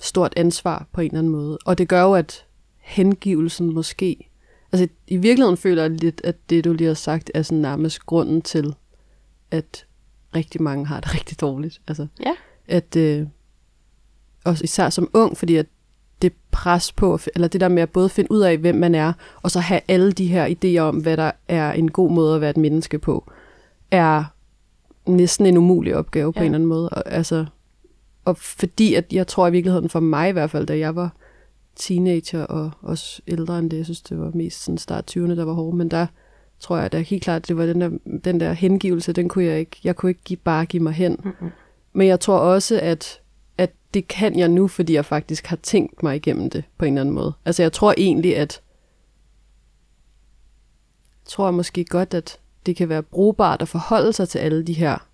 stort 0.00 0.32
ansvar 0.36 0.86
på 0.92 1.00
en 1.00 1.06
eller 1.06 1.18
anden 1.18 1.32
måde. 1.32 1.58
Og 1.64 1.78
det 1.78 1.88
gør 1.88 2.02
jo, 2.02 2.14
at 2.14 2.44
hengivelsen 2.78 3.74
måske... 3.74 4.27
Altså 4.72 4.88
i 5.06 5.16
virkeligheden 5.16 5.56
føler 5.56 5.82
jeg 5.82 5.90
lidt, 5.90 6.20
at 6.24 6.36
det 6.50 6.64
du 6.64 6.72
lige 6.72 6.86
har 6.86 6.94
sagt, 6.94 7.30
er 7.34 7.42
sådan 7.42 7.58
nærmest 7.58 8.06
grunden 8.06 8.42
til, 8.42 8.74
at 9.50 9.86
rigtig 10.34 10.62
mange 10.62 10.86
har 10.86 11.00
det 11.00 11.14
rigtig 11.18 11.40
dårligt. 11.40 11.80
Altså, 11.88 12.06
Ja. 12.26 12.32
at 12.68 12.96
øh, 12.96 13.26
også 14.44 14.64
især 14.64 14.90
som 14.90 15.10
ung, 15.12 15.36
fordi 15.36 15.56
at 15.56 15.66
det 16.22 16.32
pres 16.50 16.92
på, 16.92 17.18
eller 17.34 17.48
det 17.48 17.60
der 17.60 17.68
med 17.68 17.82
at 17.82 17.90
både 17.90 18.08
finde 18.08 18.32
ud 18.32 18.40
af, 18.40 18.58
hvem 18.58 18.74
man 18.74 18.94
er, 18.94 19.12
og 19.42 19.50
så 19.50 19.60
have 19.60 19.80
alle 19.88 20.12
de 20.12 20.26
her 20.26 20.46
idéer 20.46 20.80
om, 20.82 20.96
hvad 20.96 21.16
der 21.16 21.30
er 21.48 21.72
en 21.72 21.90
god 21.90 22.10
måde 22.10 22.34
at 22.34 22.40
være 22.40 22.50
et 22.50 22.56
menneske 22.56 22.98
på, 22.98 23.30
er 23.90 24.24
næsten 25.06 25.46
en 25.46 25.56
umulig 25.56 25.96
opgave 25.96 26.32
på 26.32 26.38
Ja. 26.40 26.44
en 26.44 26.46
eller 26.46 26.56
anden 26.56 26.68
måde. 26.68 26.88
Og, 26.88 27.12
altså, 27.12 27.46
og 28.24 28.36
fordi 28.36 28.94
at 28.94 29.12
jeg 29.12 29.26
tror 29.26 29.48
i 29.48 29.50
virkeligheden 29.50 29.88
for 29.88 30.00
mig 30.00 30.28
i 30.28 30.32
hvert 30.32 30.50
fald, 30.50 30.66
da 30.66 30.78
jeg 30.78 30.96
var 30.96 31.12
teenager 31.78 32.42
og 32.42 32.70
også 32.82 33.22
ældre 33.26 33.58
end 33.58 33.70
det, 33.70 33.76
jeg 33.76 33.84
synes 33.84 34.02
det 34.02 34.20
var 34.20 34.30
mest 34.34 34.64
sådan 34.64 34.78
start 34.78 35.16
20'erne, 35.16 35.36
der 35.36 35.44
var 35.44 35.52
hårde, 35.52 35.76
men 35.76 35.90
der 35.90 36.06
tror 36.60 36.78
jeg 36.78 36.92
da 36.92 37.00
helt 37.00 37.22
klart, 37.22 37.48
det 37.48 37.56
var 37.56 37.66
den 37.66 37.80
der, 37.80 37.90
den 38.24 38.40
der 38.40 38.52
hengivelse, 38.52 39.12
den 39.12 39.28
kunne 39.28 39.44
jeg 39.44 39.58
ikke, 39.58 39.80
jeg 39.84 39.96
kunne 39.96 40.10
ikke 40.10 40.22
give, 40.24 40.36
bare 40.36 40.66
give 40.66 40.82
mig 40.82 40.92
hen. 40.92 41.20
Mm-mm. 41.24 41.50
Men 41.92 42.06
jeg 42.06 42.20
tror 42.20 42.38
også, 42.38 42.80
at, 42.82 43.20
at 43.58 43.70
det 43.94 44.08
kan 44.08 44.38
jeg 44.38 44.48
nu, 44.48 44.68
fordi 44.68 44.94
jeg 44.94 45.04
faktisk 45.04 45.46
har 45.46 45.56
tænkt 45.56 46.02
mig 46.02 46.16
igennem 46.16 46.50
det 46.50 46.64
på 46.78 46.84
en 46.84 46.92
eller 46.92 47.00
anden 47.00 47.14
måde. 47.14 47.32
Altså 47.44 47.62
jeg 47.62 47.72
tror 47.72 47.94
egentlig, 47.96 48.36
at 48.36 48.60
jeg 51.24 51.30
tror 51.30 51.50
måske 51.50 51.84
godt, 51.84 52.14
at 52.14 52.38
det 52.66 52.76
kan 52.76 52.88
være 52.88 53.02
brugbart 53.02 53.62
at 53.62 53.68
forholde 53.68 54.12
sig 54.12 54.28
til 54.28 54.38
alle 54.38 54.62
de 54.62 54.72
her 54.72 55.06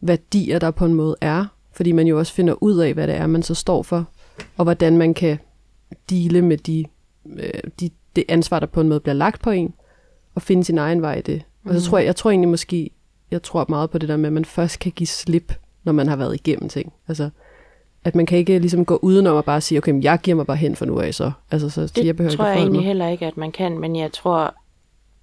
værdier, 0.00 0.58
der 0.58 0.70
på 0.70 0.84
en 0.84 0.94
måde 0.94 1.16
er. 1.20 1.46
Fordi 1.72 1.92
man 1.92 2.06
jo 2.06 2.18
også 2.18 2.32
finder 2.32 2.62
ud 2.62 2.78
af, 2.78 2.94
hvad 2.94 3.06
det 3.06 3.14
er, 3.14 3.26
man 3.26 3.42
så 3.42 3.54
står 3.54 3.82
for, 3.82 4.06
og 4.56 4.64
hvordan 4.64 4.98
man 4.98 5.14
kan 5.14 5.38
dele 6.10 6.42
med 6.42 6.56
de, 6.58 6.84
øh, 7.36 7.50
de, 7.80 7.90
det 8.16 8.24
ansvar, 8.28 8.60
der 8.60 8.66
på 8.66 8.80
en 8.80 8.88
måde 8.88 9.00
bliver 9.00 9.14
lagt 9.14 9.42
på 9.42 9.50
en, 9.50 9.74
og 10.34 10.42
finde 10.42 10.64
sin 10.64 10.78
egen 10.78 11.02
vej 11.02 11.14
i 11.14 11.22
det. 11.22 11.42
Og 11.64 11.74
så 11.74 11.90
tror 11.90 11.98
jeg, 11.98 12.06
jeg 12.06 12.16
tror 12.16 12.30
egentlig 12.30 12.48
måske, 12.48 12.90
jeg 13.30 13.42
tror 13.42 13.66
meget 13.68 13.90
på 13.90 13.98
det 13.98 14.08
der 14.08 14.16
med, 14.16 14.26
at 14.26 14.32
man 14.32 14.44
først 14.44 14.78
kan 14.78 14.92
give 14.92 15.06
slip, 15.06 15.52
når 15.84 15.92
man 15.92 16.08
har 16.08 16.16
været 16.16 16.34
igennem 16.34 16.68
ting. 16.68 16.92
Altså, 17.08 17.30
at 18.04 18.14
man 18.14 18.26
kan 18.26 18.38
ikke 18.38 18.58
ligesom 18.58 18.84
gå 18.84 18.96
udenom 19.02 19.36
og 19.36 19.44
bare 19.44 19.60
sige, 19.60 19.78
okay, 19.78 19.92
men 19.92 20.02
jeg 20.02 20.18
giver 20.22 20.34
mig 20.34 20.46
bare 20.46 20.56
hen 20.56 20.76
for 20.76 20.84
nu 20.86 21.00
af 21.00 21.14
så. 21.14 21.32
Altså, 21.50 21.70
så 21.70 21.80
Det 21.96 22.06
jeg 22.06 22.16
behøver 22.16 22.36
tror 22.36 22.44
ikke 22.44 22.50
jeg 22.52 22.58
egentlig 22.58 22.78
mig. 22.80 22.86
heller 22.86 23.08
ikke, 23.08 23.26
at 23.26 23.36
man 23.36 23.52
kan, 23.52 23.78
men 23.78 23.96
jeg 23.96 24.12
tror 24.12 24.54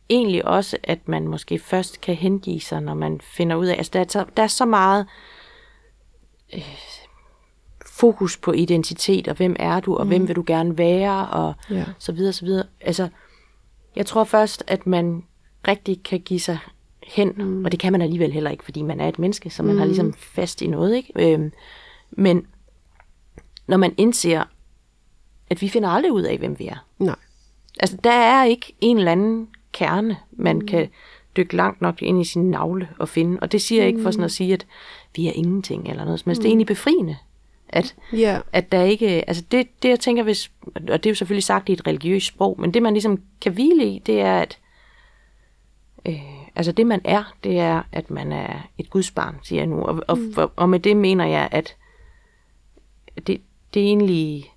egentlig 0.09 0.45
også, 0.47 0.77
at 0.83 0.99
man 1.07 1.27
måske 1.27 1.59
først 1.59 2.01
kan 2.01 2.15
hengive 2.15 2.59
sig, 2.61 2.81
når 2.81 2.93
man 2.93 3.19
finder 3.37 3.55
ud 3.55 3.65
af, 3.65 3.75
altså 3.77 3.91
der 3.93 3.99
er 3.99 4.05
så, 4.09 4.25
der 4.37 4.43
er 4.43 4.47
så 4.47 4.65
meget 4.65 5.05
øh, 6.53 6.61
fokus 7.99 8.37
på 8.37 8.51
identitet, 8.51 9.27
og 9.27 9.35
hvem 9.35 9.55
er 9.59 9.79
du, 9.79 9.95
og 9.95 10.05
mm. 10.05 10.09
hvem 10.09 10.27
vil 10.27 10.35
du 10.35 10.43
gerne 10.47 10.77
være, 10.77 11.27
og 11.27 11.53
Ja. 11.69 11.85
så 11.99 12.11
videre, 12.11 12.33
så 12.33 12.45
videre. 12.45 12.65
Altså, 12.81 13.07
jeg 13.95 14.05
tror 14.05 14.23
først, 14.23 14.63
at 14.67 14.87
man 14.87 15.23
rigtig 15.67 16.03
kan 16.03 16.19
give 16.19 16.39
sig 16.39 16.57
hen, 17.03 17.33
mm. 17.37 17.65
og 17.65 17.71
det 17.71 17.79
kan 17.79 17.91
man 17.91 18.01
alligevel 18.01 18.31
heller 18.31 18.51
ikke, 18.51 18.63
fordi 18.63 18.81
man 18.81 18.99
er 18.99 19.07
et 19.07 19.19
menneske, 19.19 19.49
så 19.49 19.63
man 19.63 19.73
mm. 19.73 19.79
har 19.79 19.85
ligesom 19.85 20.13
fast 20.13 20.61
i 20.61 20.67
noget, 20.67 20.95
ikke? 20.95 21.33
Øhm, 21.33 21.51
men 22.11 22.45
når 23.67 23.77
man 23.77 23.93
indser, 23.97 24.43
at 25.49 25.61
vi 25.61 25.69
finder 25.69 25.89
aldrig 25.89 26.11
ud 26.11 26.21
af, 26.21 26.37
hvem 26.37 26.59
vi 26.59 26.67
er. 26.67 26.85
Nej. 26.99 27.15
Altså, 27.79 27.97
der 28.03 28.11
er 28.11 28.43
ikke 28.43 28.75
en 28.81 28.97
eller 28.97 29.11
anden 29.11 29.47
kerne, 29.71 30.17
man 30.31 30.55
mm. 30.55 30.67
kan 30.67 30.89
dykke 31.37 31.55
langt 31.55 31.81
nok 31.81 32.01
ind 32.01 32.21
i 32.21 32.25
sin 32.25 32.49
navle 32.49 32.89
og 32.99 33.09
finde. 33.09 33.39
Og 33.41 33.51
det 33.51 33.61
siger 33.61 33.81
jeg 33.81 33.87
ikke 33.87 34.03
for 34.03 34.11
sådan 34.11 34.25
at 34.25 34.31
sige, 34.31 34.53
at 34.53 34.65
vi 35.15 35.27
er 35.27 35.31
ingenting 35.31 35.89
eller 35.89 36.05
noget 36.05 36.19
som 36.19 36.29
helst. 36.29 36.39
Mm. 36.39 36.43
Det 36.43 36.47
er 36.47 36.51
egentlig 36.51 36.67
befriende, 36.67 37.17
at, 37.69 37.95
Ja, 38.13 38.39
at 38.53 38.71
der 38.71 38.83
ikke... 38.83 39.29
Altså, 39.29 39.43
det, 39.51 39.67
det 39.83 39.89
jeg 39.89 39.99
tænker, 39.99 40.23
hvis... 40.23 40.51
Og 40.75 41.03
det 41.03 41.05
er 41.05 41.09
jo 41.09 41.15
selvfølgelig 41.15 41.43
sagt 41.43 41.69
i 41.69 41.73
et 41.73 41.87
religiøst 41.87 42.27
sprog, 42.27 42.61
men 42.61 42.73
det 42.73 42.81
man 42.81 42.93
ligesom 42.93 43.21
kan 43.41 43.53
hvile 43.53 43.85
i, 43.85 43.99
det 43.99 44.21
er, 44.21 44.39
at... 44.39 44.59
Øh, 46.05 46.21
altså, 46.55 46.71
det 46.71 46.87
man 46.87 47.01
er, 47.03 47.33
det 47.43 47.59
er, 47.59 47.83
at 47.91 48.11
man 48.11 48.31
er 48.31 48.69
et 48.77 48.89
gudsbarn, 48.89 49.39
siger 49.43 49.59
jeg 49.59 49.67
nu. 49.67 49.81
Og, 49.81 50.03
og, 50.07 50.17
mm. 50.17 50.33
og, 50.37 50.51
og 50.55 50.69
med 50.69 50.79
det 50.79 50.97
mener 50.97 51.25
jeg, 51.25 51.49
at 51.51 51.75
det, 53.27 53.41
det 53.73 53.81
er 53.81 53.85
egentlig... 53.85 54.53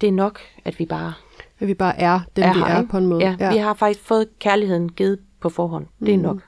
Det 0.00 0.08
er 0.08 0.12
nok, 0.12 0.40
at 0.64 0.78
vi 0.78 0.86
bare 0.86 1.12
at 1.60 1.68
vi 1.68 1.74
bare 1.74 1.98
er 1.98 2.20
dem, 2.36 2.44
er 2.44 2.52
vi 2.52 2.58
her, 2.58 2.66
er 2.66 2.80
ikke? 2.80 2.90
på 2.90 2.98
en 2.98 3.06
måde. 3.06 3.24
Ja, 3.24 3.36
ja, 3.40 3.52
vi 3.52 3.58
har 3.58 3.74
faktisk 3.74 4.06
fået 4.06 4.38
kærligheden 4.38 4.92
givet 4.92 5.18
på 5.40 5.48
forhånd. 5.48 5.86
Det 6.00 6.14
er 6.14 6.18
nok. 6.18 6.38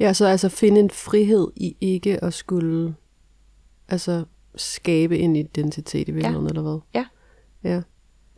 Ja, 0.00 0.12
så 0.12 0.26
altså 0.26 0.48
finde 0.48 0.80
en 0.80 0.90
frihed 0.90 1.48
i 1.56 1.76
ikke 1.80 2.24
at 2.24 2.34
skulle 2.34 2.94
altså 3.88 4.24
skabe 4.54 5.18
en 5.18 5.36
identitet 5.36 6.08
i 6.08 6.10
virkeligheden, 6.10 6.46
eller 6.46 6.62
hvad? 6.62 6.78
Ja. 6.94 7.06
Ja. 7.64 7.82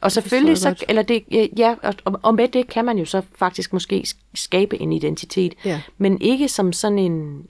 Og 0.01 0.13
selvfølgelig, 0.13 0.59
så, 0.59 0.85
eller 0.89 1.03
det, 1.03 1.25
ja, 1.59 1.75
og, 1.83 1.95
og 2.23 2.35
med 2.35 2.49
det 2.49 2.69
kan 2.69 2.85
man 2.85 2.99
jo 2.99 3.05
så 3.05 3.23
faktisk 3.35 3.73
måske 3.73 4.05
sk- 4.07 4.25
skabe 4.35 4.81
en 4.81 4.93
identitet. 4.93 5.55
Ja. 5.65 5.83
Men 5.99 6.21
ikke 6.21 6.49
som 6.49 6.73
sådan 6.73 6.99
en... 6.99 7.47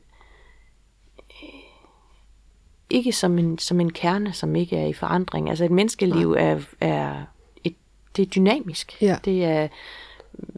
ikke 2.91 3.13
som 3.13 3.39
en, 3.39 3.59
som 3.59 3.81
en 3.81 3.93
kerne, 3.93 4.33
som 4.33 4.57
ikke 4.57 4.77
er 4.77 4.87
i 4.87 4.93
forandring. 4.93 5.49
Altså 5.49 5.65
et 5.65 5.71
menneskeliv 5.71 6.33
er, 6.39 6.61
er 6.81 7.25
et, 7.65 7.75
det 8.17 8.23
er 8.23 8.27
dynamisk. 8.27 9.03
Ja. 9.03 9.17
Det 9.25 9.45
er, 9.45 9.69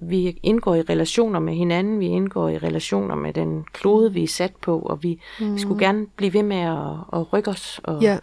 vi 0.03 0.41
indgår 0.43 0.75
i 0.75 0.83
relationer 0.83 1.41
med 1.41 1.55
hinanden, 1.55 2.01
vi 2.01 2.07
indgår 2.07 2.49
i 2.49 2.59
relationer 2.59 3.15
med 3.15 3.33
den 3.33 3.65
klode, 3.73 4.13
vi 4.13 4.23
er 4.23 4.29
sat 4.29 4.57
på, 4.57 4.79
og 4.79 5.03
vi, 5.03 5.21
mm. 5.41 5.55
vi 5.55 5.61
skulle 5.61 5.87
gerne 5.87 6.07
blive 6.07 6.33
ved 6.33 6.43
med 6.43 6.57
at, 6.57 7.21
at 7.21 7.33
rykke 7.33 7.51
os 7.51 7.81
og, 7.85 8.03
Ja. 8.03 8.19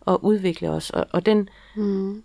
og 0.00 0.24
udvikle 0.24 0.70
os. 0.70 0.90
Og, 0.90 1.06
og 1.12 1.26
den, 1.26 1.48
mm. 1.76 2.22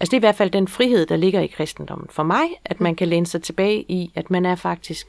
altså 0.00 0.10
det 0.10 0.12
er 0.12 0.18
i 0.18 0.26
hvert 0.26 0.34
fald 0.34 0.50
den 0.50 0.68
frihed, 0.68 1.06
der 1.06 1.16
ligger 1.16 1.40
i 1.40 1.46
kristendommen. 1.46 2.08
For 2.10 2.22
mig, 2.22 2.44
at 2.64 2.80
man 2.80 2.94
kan 2.94 3.08
læne 3.08 3.26
sig 3.26 3.42
tilbage 3.42 3.84
i, 3.88 4.12
at 4.14 4.30
man 4.30 4.46
er 4.46 4.54
faktisk 4.54 5.06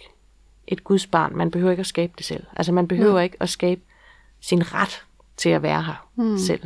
et 0.67 0.83
Guds 0.83 1.07
barn. 1.07 1.35
Man 1.35 1.51
behøver 1.51 1.71
ikke 1.71 1.81
at 1.81 1.87
skabe 1.87 2.13
det 2.17 2.25
selv. 2.25 2.43
Altså 2.55 2.71
man 2.71 2.87
behøver 2.87 3.19
ikke 3.19 3.37
at 3.39 3.49
skabe 3.49 3.81
sin 4.41 4.73
ret 4.73 5.03
til 5.37 5.49
at 5.49 5.61
være 5.61 5.83
her 5.83 6.07
mm. 6.15 6.37
selv. 6.37 6.61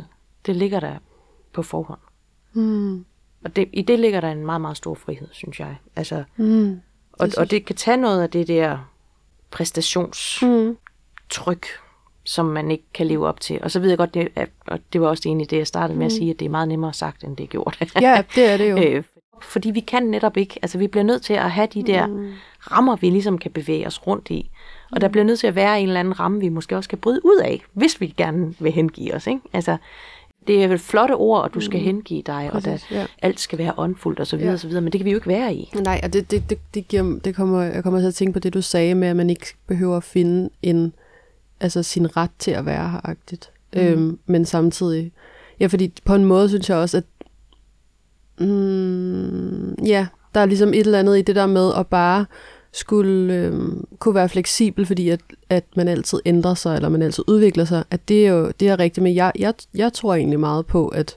Det 0.46 0.56
ligger 0.56 0.80
der 0.80 0.94
på 1.52 1.62
forhånd. 1.62 2.00
Mm. 2.52 3.04
Og 3.44 3.56
det, 3.56 3.68
i 3.72 3.82
det 3.82 3.98
ligger 3.98 4.20
der 4.20 4.30
en 4.30 4.46
meget, 4.46 4.60
meget 4.60 4.76
stor 4.76 4.94
frihed, 4.94 5.28
synes 5.32 5.60
jeg. 5.60 5.76
Altså, 5.96 6.24
Mm. 6.36 6.80
og, 7.12 7.28
og 7.38 7.50
det 7.50 7.64
kan 7.64 7.76
tage 7.76 7.96
noget 7.96 8.22
af 8.22 8.30
det 8.30 8.48
der 8.48 8.78
præstationstryk, 9.50 11.66
Mm. 11.66 12.22
som 12.24 12.46
man 12.46 12.70
ikke 12.70 12.84
kan 12.94 13.06
leve 13.06 13.26
op 13.28 13.40
til. 13.40 13.58
Og 13.62 13.70
så 13.70 13.80
ved 13.80 13.88
jeg 13.88 13.98
godt, 13.98 14.14
det, 14.14 14.28
at, 14.36 14.48
og 14.66 14.78
det 14.92 15.00
var 15.00 15.08
også 15.08 15.22
egentlig 15.26 15.50
det, 15.50 15.56
jeg 15.58 15.66
startede 15.66 15.98
med 15.98 16.06
at 16.06 16.12
sige, 16.12 16.30
at 16.30 16.38
det 16.38 16.46
er 16.46 16.50
meget 16.50 16.68
nemmere 16.68 16.92
sagt, 16.92 17.24
end 17.24 17.36
det 17.36 17.44
er 17.44 17.48
gjort. 17.48 17.78
Ja, 18.00 18.22
det 18.34 18.50
er 18.50 18.56
det 18.56 18.70
jo. 18.70 18.76
øh, 18.96 19.02
fordi 19.42 19.70
vi 19.70 19.80
kan 19.80 20.02
netop 20.02 20.36
ikke, 20.36 20.58
altså 20.62 20.78
vi 20.78 20.86
bliver 20.86 21.04
nødt 21.04 21.22
til 21.22 21.34
at 21.34 21.50
have 21.50 21.68
de 21.74 21.82
der 21.82 22.06
mm. 22.06 22.32
rammer, 22.60 22.96
vi 22.96 23.10
ligesom 23.10 23.38
kan 23.38 23.50
bevæge 23.50 23.86
os 23.86 24.06
rundt 24.06 24.30
i. 24.30 24.50
Og 24.92 25.00
der 25.00 25.08
bliver 25.08 25.24
nødt 25.24 25.40
til 25.40 25.46
at 25.46 25.54
være 25.54 25.80
en 25.80 25.86
eller 25.88 26.00
anden 26.00 26.20
ramme, 26.20 26.40
vi 26.40 26.48
måske 26.48 26.76
også 26.76 26.88
kan 26.88 26.98
bryde 26.98 27.20
ud 27.24 27.40
af, 27.44 27.62
hvis 27.72 28.00
vi 28.00 28.06
gerne 28.06 28.54
vil 28.58 28.72
hengive 28.72 29.14
os. 29.14 29.26
Ikke? 29.26 29.40
Altså, 29.52 29.76
det 30.46 30.64
er 30.64 30.68
vel 30.68 30.78
flotte 30.78 31.12
ord, 31.12 31.42
og 31.42 31.54
du 31.54 31.60
skal 31.60 31.80
hengive 31.80 32.22
dig, 32.26 32.50
og 32.52 32.62
Præcis, 32.62 32.86
der, 32.90 32.96
ja. 33.00 33.06
alt 33.22 33.40
skal 33.40 33.58
være 33.58 33.72
åndfuldt 33.76 34.20
og 34.20 34.26
så 34.26 34.36
videre, 34.36 34.48
Ja. 34.50 34.54
og 34.54 34.60
så 34.60 34.66
videre, 34.66 34.82
men 34.82 34.92
det 34.92 34.98
kan 34.98 35.04
vi 35.04 35.10
jo 35.10 35.16
ikke 35.16 35.28
være 35.28 35.54
i. 35.54 35.72
Nej, 35.74 36.00
og 36.02 36.12
det, 36.12 36.30
det, 36.30 36.50
det, 36.50 36.58
det, 36.74 36.88
giver, 36.88 37.18
det 37.24 37.34
kommer, 37.34 37.62
jeg 37.62 37.82
kommer 37.82 38.00
til 38.00 38.06
at 38.06 38.14
tænke 38.14 38.32
på 38.32 38.38
det, 38.38 38.54
du 38.54 38.62
sagde 38.62 38.94
med, 38.94 39.08
at 39.08 39.16
man 39.16 39.30
ikke 39.30 39.46
behøver 39.66 39.96
at 39.96 40.04
finde 40.04 40.50
en, 40.62 40.92
altså 41.60 41.82
sin 41.82 42.16
ret 42.16 42.30
til 42.38 42.50
at 42.50 42.66
være 42.66 42.88
her-agtigt. 42.90 43.50
Mm. 43.74 43.80
Øhm, 43.80 44.18
men 44.26 44.44
samtidig, 44.44 45.12
ja, 45.60 45.66
fordi 45.66 45.92
på 46.04 46.14
en 46.14 46.24
måde 46.24 46.48
synes 46.48 46.68
jeg 46.70 46.76
også, 46.78 46.96
at 46.96 47.04
mm, 48.46 49.72
ja, 49.84 50.06
der 50.34 50.40
er 50.40 50.46
ligesom 50.46 50.68
et 50.68 50.80
eller 50.80 50.98
andet 50.98 51.18
i 51.18 51.22
det 51.22 51.36
der 51.36 51.46
med 51.46 51.72
at 51.78 51.86
bare 51.86 52.26
skulle 52.72 53.34
øhm, 53.34 53.86
kunne 53.98 54.14
være 54.14 54.28
fleksibel, 54.28 54.86
fordi 54.86 55.08
at, 55.08 55.20
at 55.48 55.64
man 55.76 55.88
altid 55.88 56.20
ændrer 56.24 56.54
sig, 56.54 56.76
eller 56.76 56.88
man 56.88 57.02
altid 57.02 57.24
udvikler 57.28 57.64
sig, 57.64 57.84
at 57.90 58.08
det 58.08 58.26
er 58.26 58.32
jo 58.32 58.52
det 58.60 58.68
er 58.68 58.78
rigtigt, 58.78 59.02
men 59.02 59.14
jeg, 59.14 59.32
jeg, 59.38 59.54
jeg 59.74 59.92
tror 59.92 60.14
egentlig 60.14 60.40
meget 60.40 60.66
på, 60.66 60.88
at, 60.88 61.16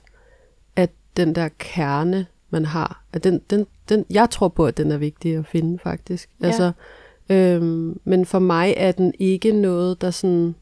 at 0.76 0.90
den 1.16 1.34
der 1.34 1.48
kerne, 1.58 2.26
man 2.50 2.64
har, 2.64 3.04
at 3.12 3.24
den, 3.24 3.40
den, 3.50 3.66
den, 3.88 4.04
jeg 4.10 4.30
tror 4.30 4.48
på, 4.48 4.66
at 4.66 4.76
den 4.76 4.92
er 4.92 4.96
vigtig 4.96 5.36
at 5.36 5.46
finde, 5.46 5.78
faktisk. 5.78 6.28
Ja. 6.40 6.46
Altså, 6.46 6.72
øhm, 7.28 8.00
men 8.04 8.26
for 8.26 8.38
mig 8.38 8.74
er 8.76 8.92
den 8.92 9.14
ikke 9.18 9.52
noget, 9.52 10.00
der 10.00 10.10
sådan 10.10 10.54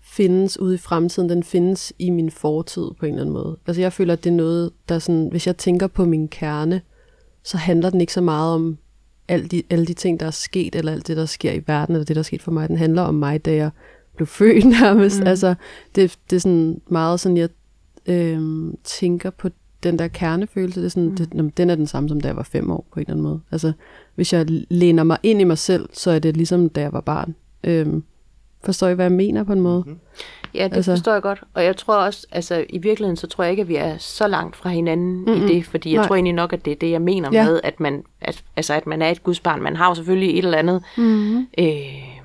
findes 0.00 0.60
ude 0.60 0.74
i 0.74 0.78
fremtiden, 0.78 1.28
den 1.28 1.42
findes 1.42 1.92
i 1.98 2.10
min 2.10 2.30
fortid 2.30 2.90
på 2.98 3.06
en 3.06 3.12
eller 3.12 3.20
anden 3.22 3.32
måde. 3.32 3.56
Altså 3.66 3.82
jeg 3.82 3.92
føler, 3.92 4.12
at 4.12 4.24
det 4.24 4.30
er 4.30 4.34
noget, 4.34 4.70
der 4.88 4.98
sådan, 4.98 5.28
hvis 5.30 5.46
jeg 5.46 5.56
tænker 5.56 5.86
på 5.86 6.04
min 6.04 6.28
kerne, 6.28 6.80
så 7.42 7.56
handler 7.56 7.90
den 7.90 8.00
ikke 8.00 8.12
så 8.12 8.20
meget 8.20 8.54
om 8.54 8.78
alle 9.30 9.46
de, 9.46 9.62
alle 9.70 9.86
de 9.86 9.92
ting, 9.92 10.20
der 10.20 10.26
er 10.26 10.30
sket, 10.30 10.74
eller 10.74 10.92
alt 10.92 11.06
det, 11.06 11.16
der 11.16 11.26
sker 11.26 11.52
i 11.52 11.62
verden, 11.66 11.94
eller 11.94 12.04
det, 12.04 12.16
der 12.16 12.20
er 12.20 12.24
sket 12.24 12.42
for 12.42 12.52
mig. 12.52 12.68
Den 12.68 12.76
handler 12.76 13.02
om 13.02 13.14
mig, 13.14 13.44
da 13.44 13.54
jeg 13.54 13.70
blev 14.16 14.26
født 14.26 14.64
nærmest. 14.80 15.20
Mm. 15.20 15.26
Altså, 15.26 15.54
det, 15.94 16.18
det 16.30 16.36
er 16.36 16.40
sådan 16.40 16.80
meget 16.88 17.20
sådan, 17.20 17.36
jeg 17.36 17.48
øhm, 18.06 18.76
tænker 18.84 19.30
på 19.30 19.48
den 19.82 19.98
der 19.98 20.08
kernefølelse. 20.08 20.80
Det 20.80 20.86
er 20.86 20.90
sådan, 20.90 21.08
mm. 21.08 21.16
det, 21.16 21.56
den 21.56 21.70
er 21.70 21.74
den 21.74 21.86
samme, 21.86 22.08
som 22.08 22.20
da 22.20 22.28
jeg 22.28 22.36
var 22.36 22.42
fem 22.42 22.70
år, 22.70 22.86
på 22.92 23.00
en 23.00 23.00
eller 23.00 23.12
anden 23.12 23.22
måde. 23.22 23.40
Altså, 23.50 23.72
hvis 24.14 24.32
jeg 24.32 24.46
læner 24.68 25.04
mig 25.04 25.18
ind 25.22 25.40
i 25.40 25.44
mig 25.44 25.58
selv, 25.58 25.88
så 25.92 26.10
er 26.10 26.18
det 26.18 26.36
ligesom, 26.36 26.68
da 26.68 26.80
jeg 26.80 26.92
var 26.92 27.00
barn. 27.00 27.34
Øhm, 27.64 28.02
forstår 28.64 28.88
I, 28.88 28.94
hvad 28.94 29.04
jeg 29.04 29.12
mener 29.12 29.44
på 29.44 29.52
en 29.52 29.60
måde? 29.60 29.84
Mm. 29.86 29.98
Ja, 30.54 30.64
det 30.64 30.76
Altså- 30.76 30.92
forstår 30.92 31.12
jeg 31.12 31.22
godt. 31.22 31.42
Og 31.54 31.64
jeg 31.64 31.76
tror 31.76 31.96
også, 31.96 32.26
altså 32.32 32.66
i 32.68 32.78
virkeligheden, 32.78 33.16
så 33.16 33.26
tror 33.26 33.44
jeg 33.44 33.50
ikke, 33.50 33.60
at 33.60 33.68
vi 33.68 33.76
er 33.76 33.98
så 33.98 34.28
langt 34.28 34.56
fra 34.56 34.68
hinanden 34.70 35.12
Mm-mm. 35.16 35.30
mm-hmm. 35.34 35.46
i 35.50 35.54
det, 35.54 35.64
fordi 35.66 35.90
jeg 35.90 35.96
Nej. 35.96 36.06
tror 36.06 36.14
egentlig 36.14 36.34
nok, 36.34 36.52
at 36.52 36.64
det 36.64 36.70
er 36.70 36.76
det, 36.76 36.90
jeg 36.90 37.02
mener 37.02 37.30
Ja. 37.32 37.44
med, 37.44 37.60
at 37.64 37.80
man, 37.80 38.04
at, 38.20 38.44
altså, 38.56 38.74
at 38.74 38.86
man 38.86 39.02
er 39.02 39.10
et 39.10 39.22
gudsbarn. 39.22 39.62
Man 39.62 39.76
har 39.76 39.88
jo 39.88 39.94
selvfølgelig 39.94 40.30
et 40.38 40.44
eller 40.44 40.58
andet, 40.58 40.82
Mm-hmm. 40.96 41.46
øh, 41.58 42.18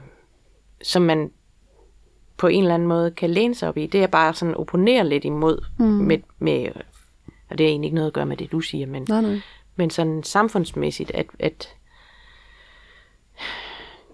som 0.83 1.01
man 1.01 1.31
på 2.37 2.47
en 2.47 2.61
eller 2.63 2.73
anden 2.75 2.87
måde 2.87 3.11
kan 3.11 3.29
læne 3.29 3.55
sig 3.55 3.69
op 3.69 3.77
i. 3.77 3.85
Det 3.87 4.03
er 4.03 4.07
bare 4.07 4.33
sådan 4.33 4.55
opponere 4.55 5.07
lidt 5.09 5.25
imod, 5.25 5.63
Mm. 5.77 5.85
med, 5.85 6.17
med, 6.39 6.67
og 7.49 7.57
det 7.57 7.63
er 7.65 7.69
egentlig 7.69 7.87
ikke 7.87 7.95
noget 7.95 8.07
at 8.07 8.13
gøre 8.13 8.25
med 8.25 8.37
det, 8.37 8.51
du 8.51 8.59
siger, 8.61 8.87
men, 8.87 9.05
Nej, 9.09 9.21
nej. 9.21 9.39
men 9.75 9.89
sådan 9.89 10.23
samfundsmæssigt, 10.23 11.11
at, 11.13 11.25
at 11.39 11.69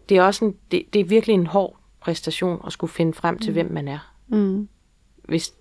det 0.09 0.17
er 0.17 0.23
også 0.23 0.45
en, 0.45 0.55
det, 0.71 0.83
det 0.93 0.99
er 0.99 1.05
virkelig 1.05 1.33
en 1.33 1.47
hård 1.47 1.77
præstation 2.01 2.61
at 2.65 2.73
skulle 2.73 2.93
finde 2.93 3.13
frem 3.13 3.39
til, 3.39 3.49
mm. 3.49 3.53
hvem 3.53 3.71
man 3.71 3.87
er 3.87 3.99
Mm. 4.27 4.67
hvis 5.23 5.53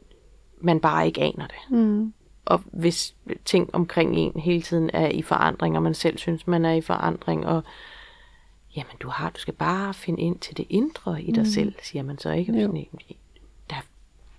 man 0.60 0.80
bare 0.80 1.06
ikke 1.06 1.20
aner 1.20 1.46
det. 1.46 1.78
Mm. 1.78 2.12
Og 2.44 2.62
hvis 2.64 3.14
ting 3.44 3.74
omkring 3.74 4.16
en 4.16 4.40
hele 4.40 4.62
tiden 4.62 4.90
er 4.92 5.08
i 5.08 5.22
forandring, 5.22 5.76
og 5.76 5.82
man 5.82 5.94
selv 5.94 6.18
synes, 6.18 6.46
man 6.46 6.64
er 6.64 6.72
i 6.72 6.80
forandring, 6.80 7.46
og 7.46 7.62
jamen, 8.76 8.92
du 9.00 9.08
har, 9.08 9.30
du 9.30 9.40
skal 9.40 9.54
bare 9.54 9.94
finde 9.94 10.22
ind 10.22 10.38
til 10.38 10.56
det 10.56 10.66
indre 10.68 11.22
i 11.22 11.32
dig 11.32 11.42
mm. 11.42 11.50
selv, 11.50 11.74
siger 11.82 12.02
man 12.02 12.18
så 12.18 12.30
ikke. 12.30 12.52
Sådan, 12.62 12.76
Der, 13.70 13.76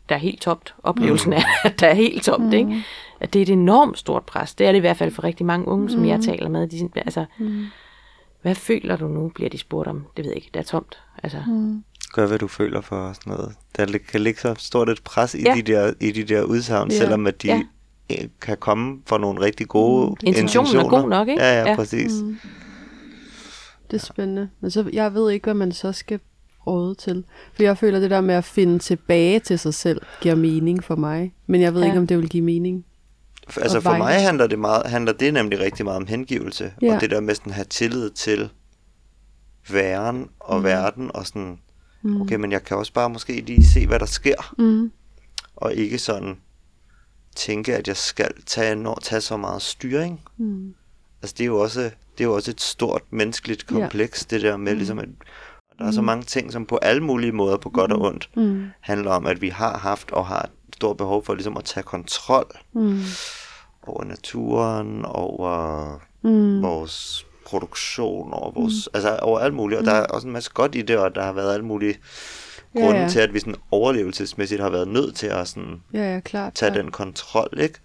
der 0.10 0.16
er 0.16 0.20
helt 0.20 0.42
topt. 0.42 0.76
Oplevelsen 0.84 1.34
er, 1.34 1.44
at 1.64 1.80
der 1.80 1.88
er 1.88 1.94
helt 1.94 2.24
topt, 2.24 2.44
mm. 2.44 2.54
ikke? 2.54 2.84
At 3.20 3.34
det 3.34 3.40
er 3.40 3.44
et 3.44 3.50
enormt 3.50 3.98
stort 3.98 4.24
pres. 4.24 4.56
Det 4.56 4.68
er 4.68 4.72
det 4.72 4.78
i 4.78 4.82
hvert 4.82 4.98
fald 4.98 5.12
for 5.12 5.24
rigtig 5.24 5.46
mange 5.46 5.68
unge, 5.68 5.90
som 5.90 6.06
jeg 6.06 6.22
taler 6.22 6.50
med. 6.50 6.68
De, 6.68 6.90
altså, 6.96 7.26
mm. 7.40 7.66
hvad 8.42 8.56
føler 8.56 8.96
du 8.96 9.08
nu, 9.08 9.30
bliver 9.30 9.50
de 9.50 9.58
spurgt 9.58 9.88
om. 9.88 10.06
Det 10.18 10.26
ved 10.26 10.32
jeg 10.32 10.36
ikke, 10.38 10.50
det 10.54 10.60
er 10.60 10.64
tomt. 10.64 11.00
Altså, 11.24 11.44
mm. 11.48 11.84
Gør, 12.13 12.28
hvad 12.28 12.39
du 12.39 12.47
føler 12.47 12.82
for 12.82 12.95
og 12.95 13.15
sådan 13.15 13.34
noget. 13.34 13.56
Der 13.78 13.97
kan 14.12 14.21
ligge 14.21 14.39
så 14.41 14.56
stort 14.58 14.89
et 14.89 15.02
pres 15.04 15.36
i, 15.36 15.41
Ja. 15.43 15.54
de, 15.56 15.62
der, 15.62 15.93
i 16.00 16.12
de 16.12 16.24
der 16.24 16.43
udsagn, 16.43 16.91
Ja. 16.91 16.97
selvom 16.97 17.28
at 17.28 17.41
de 17.41 17.47
Ja. 17.47 17.62
ja. 18.10 18.15
kan 18.41 18.58
komme 18.58 19.00
fra 19.08 19.17
nogle 19.17 19.41
rigtig 19.41 19.67
gode 19.67 20.10
mm. 20.10 20.15
Intentionen 20.24 20.76
er 20.86 20.89
god 20.89 21.10
nok, 21.10 21.28
ikke? 21.28 21.43
Ja, 21.43 21.60
ja, 21.62 21.69
Ja. 21.69 21.76
præcis. 21.76 22.12
Mm. 22.21 22.38
Det 23.91 24.02
er 24.02 24.06
spændende. 24.06 24.50
Men 24.62 24.71
så, 24.71 24.89
jeg 24.93 25.13
ved 25.13 25.32
ikke, 25.32 25.43
hvad 25.43 25.54
man 25.54 25.71
så 25.71 25.91
skal 25.91 26.19
råde 26.67 26.95
til. 26.95 27.24
For 27.54 27.63
jeg 27.63 27.78
føler, 27.78 28.00
det 28.00 28.12
der 28.12 28.21
med 28.21 28.36
at 28.36 28.43
finde 28.43 28.80
tilbage 28.80 29.39
til 29.39 29.60
sig 29.60 29.74
selv, 29.74 30.02
giver 30.21 30.36
mening 30.36 30.84
for 30.84 30.95
mig. 30.95 31.34
Men 31.47 31.62
jeg 31.62 31.74
ved 31.74 31.82
Ja. 31.82 31.88
ikke, 31.88 32.00
om 32.00 32.08
det 32.08 32.17
vil 32.17 32.30
give 32.30 32.43
mening. 32.43 32.86
Altså 33.58 33.78
Og 33.78 33.84
for 33.84 33.97
mig 33.97 34.13
handler 34.13 34.47
det, 34.47 34.60
meget, 34.60 34.86
handler 34.86 35.13
det 35.13 35.34
nemlig 35.34 35.60
rigtig 35.60 35.86
meget 35.86 35.97
om 35.97 36.08
hengivelse. 36.08 36.74
Ja. 36.82 36.95
Og 36.95 37.02
det 37.02 37.10
der 37.12 37.19
med 37.19 37.36
sådan 37.36 37.50
at 37.52 37.56
have 37.56 37.65
tillid 37.65 38.10
til 38.10 38.50
væren 39.69 40.30
og 40.39 40.58
mm. 40.58 40.63
verden. 40.63 41.12
Og 41.13 41.28
sådan, 41.28 41.60
Mm. 42.02 42.22
okay, 42.22 42.36
men 42.36 42.52
jeg 42.52 42.64
kan 42.64 42.78
også 42.78 42.94
bare 42.94 43.10
måske 43.10 43.42
lige 43.42 43.66
se, 43.66 43.88
hvad 43.88 44.00
der 44.00 44.06
sker. 44.06 44.54
Mm. 44.58 44.92
Og 45.56 45.74
ikke 45.74 45.98
sådan 46.00 46.38
tænke, 47.36 47.76
at 47.78 47.88
jeg 47.88 47.98
skal 47.98 48.32
tage, 48.46 48.76
når, 48.76 49.00
tage 49.04 49.22
så 49.22 49.38
meget 49.38 49.62
styring. 49.62 50.22
Mm. 50.38 50.74
Altså 51.22 51.36
det 51.38 51.44
er 51.44 51.48
jo 51.48 51.60
også, 51.60 51.82
det 51.82 52.24
er 52.24 52.24
jo 52.24 52.34
også 52.36 52.52
et 52.52 52.62
stort 52.62 53.02
menneskeligt 53.10 53.68
kompleks, 53.68 54.28
ja. 54.32 54.36
det 54.36 54.44
der 54.44 54.58
med 54.58 54.76
ligesom 54.76 55.00
at 55.00 55.10
der 55.80 55.88
er 55.88 55.92
så 55.92 56.02
mange 56.02 56.24
ting, 56.24 56.52
som 56.52 56.66
på 56.66 56.78
alle 56.78 57.04
mulige 57.04 57.32
måder, 57.32 57.58
på 57.58 57.70
godt 57.70 57.92
og 57.92 58.02
ondt, 58.02 58.30
Mm. 58.36 58.66
handler 58.80 59.12
om, 59.12 59.26
at 59.26 59.42
vi 59.42 59.50
har 59.50 59.78
haft 59.78 60.12
og 60.12 60.26
har 60.28 60.42
et 60.42 60.76
stort 60.76 60.98
behov 60.98 61.26
for 61.26 61.34
ligesom 61.34 61.58
at 61.58 61.64
tage 61.64 61.84
kontrol 61.84 62.46
Mm. 62.74 63.00
over 63.88 64.04
naturen, 64.04 65.06
over 65.06 65.94
Mm. 66.22 66.62
vores 66.62 67.26
produktion, 67.52 68.34
over 68.34 68.52
vores, 68.52 68.74
mm. 68.74 68.96
altså 68.98 69.16
over 69.22 69.40
alt 69.40 69.54
muligt. 69.54 69.80
Og 69.80 69.86
der 69.86 69.92
er 69.92 70.06
også 70.06 70.28
en 70.28 70.34
masse 70.34 70.52
godt 70.54 70.76
i 70.76 70.82
det, 70.82 70.98
og 70.98 71.16
der 71.16 71.24
har 71.24 71.32
været 71.34 71.54
alle 71.54 71.66
mulige 71.66 71.98
Ja, 72.76 72.80
grunde 72.80 73.00
ja. 73.02 73.10
til, 73.10 73.20
at 73.20 73.34
vi 73.34 73.40
sådan 73.40 73.56
overlevelsesmæssigt 73.72 74.62
har 74.62 74.70
været 74.70 74.88
nødt 74.88 75.16
til 75.16 75.28
at 75.28 75.48
sådan 75.48 75.82
Ja, 75.94 76.14
ja, 76.14 76.20
klart. 76.20 76.54
tage 76.54 76.72
klart. 76.72 76.84
den 76.84 76.92
kontrol, 76.92 77.50
ikke? 77.60 77.80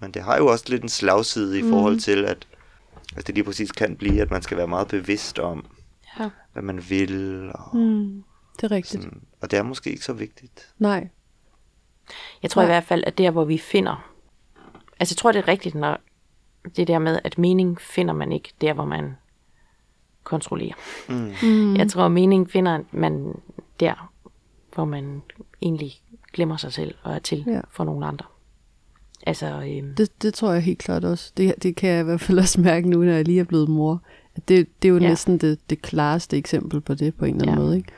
Men 0.00 0.10
det 0.10 0.22
har 0.22 0.36
jo 0.36 0.46
også 0.46 0.64
lidt 0.68 0.82
en 0.82 0.88
slagside 0.88 1.58
i 1.58 1.62
forhold 1.62 2.00
til, 2.00 2.24
at 2.24 2.46
altså 3.16 3.22
det 3.26 3.34
lige 3.34 3.44
præcis 3.44 3.72
kan 3.72 3.96
blive, 3.96 4.22
at 4.22 4.30
man 4.30 4.42
skal 4.42 4.56
være 4.56 4.66
meget 4.68 4.88
bevidst 4.88 5.38
om, 5.38 5.64
Ja. 6.20 6.30
hvad 6.52 6.62
man 6.62 6.84
vil, 6.88 7.50
og, 7.54 7.76
Mm. 7.76 8.22
Det 8.56 8.64
er 8.64 8.70
rigtigt. 8.70 9.02
sådan, 9.02 9.20
og 9.40 9.50
det 9.50 9.58
er 9.58 9.62
måske 9.62 9.90
ikke 9.90 10.04
så 10.04 10.12
vigtigt. 10.12 10.68
Nej. 10.78 11.08
Jeg 12.42 12.50
tror 12.50 12.62
Nej. 12.62 12.66
i 12.66 12.72
hvert 12.72 12.84
fald, 12.84 13.04
at 13.06 13.18
der, 13.18 13.30
hvor 13.30 13.44
vi 13.44 13.58
finder... 13.58 14.10
Altså, 15.00 15.12
jeg 15.12 15.16
tror, 15.18 15.32
det 15.32 15.38
er 15.38 15.48
rigtigt, 15.48 15.74
når 15.74 15.98
det 16.76 16.88
der 16.88 16.98
med, 16.98 17.18
at 17.24 17.38
mening 17.38 17.80
finder 17.80 18.14
man 18.14 18.32
ikke 18.32 18.48
der, 18.60 18.72
hvor 18.72 18.84
man 18.84 19.16
kontrollerer. 20.24 20.74
Mm. 21.08 21.32
Mm. 21.42 21.76
Jeg 21.76 21.88
tror, 21.90 22.08
mening 22.08 22.50
finder 22.50 22.78
man 22.92 23.34
der, 23.80 24.12
hvor 24.74 24.84
man 24.84 25.22
egentlig 25.62 25.92
glemmer 26.32 26.56
sig 26.56 26.72
selv 26.72 26.94
og 27.02 27.14
er 27.14 27.18
til 27.18 27.44
Ja. 27.46 27.52
ja. 27.52 27.60
for 27.70 27.84
nogle 27.84 28.06
andre. 28.06 28.26
Altså, 29.26 29.46
øhm, 29.46 29.94
Det, 29.94 30.22
det 30.22 30.34
tror 30.34 30.52
jeg 30.52 30.62
helt 30.62 30.78
klart 30.78 31.04
også. 31.04 31.32
Det, 31.36 31.54
det 31.62 31.76
kan 31.76 31.90
jeg 31.90 32.00
i 32.00 32.04
hvert 32.04 32.20
fald 32.20 32.38
også 32.38 32.60
mærke 32.60 32.88
nu, 32.90 33.04
når 33.04 33.12
jeg 33.12 33.24
lige 33.24 33.40
er 33.40 33.44
blevet 33.44 33.68
mor. 33.68 34.02
At 34.36 34.48
det, 34.48 34.82
det 34.82 34.88
er 34.88 34.92
jo 34.92 34.98
ja. 34.98 35.02
Ja. 35.02 35.08
næsten 35.08 35.38
det, 35.38 35.70
det 35.70 35.82
klareste 35.82 36.36
eksempel 36.36 36.80
på 36.80 36.94
det 36.94 37.14
på 37.14 37.24
en 37.24 37.34
eller 37.34 37.42
anden 37.52 37.58
Ja. 37.58 37.64
måde. 37.64 37.76
Ikke? 37.76 37.88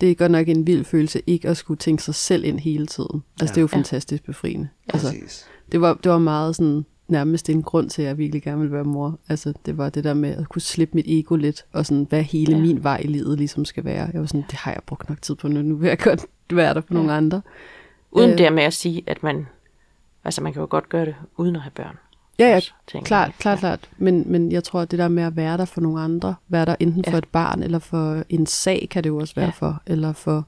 det 0.00 0.10
er 0.10 0.14
godt 0.14 0.32
nok 0.32 0.48
en 0.48 0.66
vild 0.66 0.84
følelse 0.84 1.22
ikke 1.26 1.48
at 1.48 1.56
skulle 1.56 1.78
tænke 1.78 2.02
sig 2.02 2.14
selv 2.14 2.44
ind 2.44 2.58
hele 2.60 2.86
tiden. 2.86 3.22
Altså, 3.40 3.44
Ja. 3.44 3.54
det 3.54 3.56
er 3.56 3.60
jo 3.60 3.68
Ja. 3.72 3.76
fantastisk 3.76 4.24
befriende. 4.24 4.68
Altså, 4.88 5.08
Præcis. 5.08 5.46
det 5.72 5.80
var, 5.80 5.94
det 5.94 6.12
var 6.12 6.18
meget 6.18 6.56
sådan 6.56 6.84
nærmest 7.08 7.50
en 7.50 7.62
grund 7.62 7.90
til, 7.90 8.02
at 8.02 8.08
jeg 8.08 8.18
virkelig 8.18 8.42
gerne 8.42 8.58
ville 8.60 8.72
være 8.74 8.84
mor. 8.84 9.18
Altså, 9.28 9.52
det 9.66 9.78
var 9.78 9.88
det 9.90 10.04
der 10.04 10.14
med 10.14 10.30
at 10.36 10.48
kunne 10.48 10.62
slippe 10.62 10.94
mit 10.94 11.04
ego 11.08 11.36
lidt, 11.36 11.64
og 11.72 11.86
sådan, 11.86 12.06
hvad 12.08 12.22
hele 12.22 12.52
Ja. 12.56 12.60
min 12.62 12.82
vej 12.84 13.00
i 13.04 13.06
livet 13.06 13.38
ligesom 13.38 13.64
skal 13.64 13.84
være. 13.84 14.10
Jeg 14.12 14.20
var 14.20 14.26
sådan, 14.26 14.44
det 14.50 14.54
har 14.58 14.70
jeg 14.72 14.80
brugt 14.86 15.08
nok 15.08 15.22
tid 15.22 15.34
på 15.34 15.48
nu, 15.48 15.62
nu 15.62 15.76
vil 15.76 15.88
jeg 15.88 15.98
godt 15.98 16.26
være 16.50 16.74
der 16.74 16.80
for 16.80 16.88
Ja. 16.90 16.94
nogle 16.94 17.12
andre. 17.12 17.42
Uden 18.10 18.30
Øh. 18.30 18.38
det 18.38 18.52
med 18.52 18.62
at 18.62 18.72
sige, 18.74 19.02
at 19.06 19.22
man... 19.22 19.46
Altså, 20.24 20.42
man 20.42 20.52
kan 20.52 20.60
jo 20.60 20.66
godt 20.70 20.88
gøre 20.88 21.06
det, 21.06 21.14
uden 21.36 21.56
at 21.56 21.62
have 21.62 21.70
børn. 21.74 21.96
Ja, 22.38 22.48
ja, 22.50 22.56
også, 22.56 22.72
tænker 22.92 23.06
klart, 23.06 23.32
klart, 23.38 23.56
Ja. 23.56 23.60
klart. 23.60 23.90
Men, 23.98 24.24
men 24.26 24.52
jeg 24.52 24.64
tror, 24.64 24.80
at 24.80 24.90
det 24.90 24.98
der 24.98 25.08
med 25.08 25.22
at 25.22 25.36
være 25.36 25.56
der 25.56 25.64
for 25.64 25.80
nogle 25.80 26.00
andre, 26.00 26.34
være 26.48 26.64
der 26.64 26.76
enten 26.80 27.02
Ja. 27.06 27.12
for 27.12 27.18
et 27.18 27.28
barn, 27.32 27.62
eller 27.62 27.78
for 27.78 28.22
en 28.28 28.46
sag, 28.46 28.88
kan 28.90 29.04
det 29.04 29.10
jo 29.10 29.16
også 29.16 29.34
være 29.34 29.44
Ja. 29.44 29.50
for, 29.50 29.82
eller 29.86 30.12
for 30.12 30.46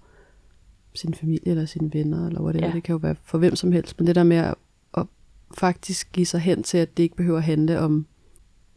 sin 0.94 1.14
familie, 1.14 1.48
eller 1.48 1.66
sine 1.66 1.90
venner, 1.92 2.26
eller 2.26 2.40
whatever. 2.40 2.66
Ja. 2.66 2.72
Det 2.72 2.82
kan 2.82 2.92
jo 2.92 2.96
være 3.02 3.14
for 3.24 3.38
hvem 3.38 3.56
som 3.56 3.72
helst. 3.72 3.98
Men 3.98 4.06
det 4.06 4.14
der 4.14 4.22
med 4.22 4.36
at 4.36 4.54
faktisk 5.58 6.12
give 6.12 6.26
sig 6.26 6.40
hen 6.40 6.62
til, 6.62 6.78
at 6.78 6.96
det 6.96 7.02
ikke 7.02 7.16
behøver 7.16 7.38
at 7.38 7.44
handle 7.44 7.80
om, 7.80 8.06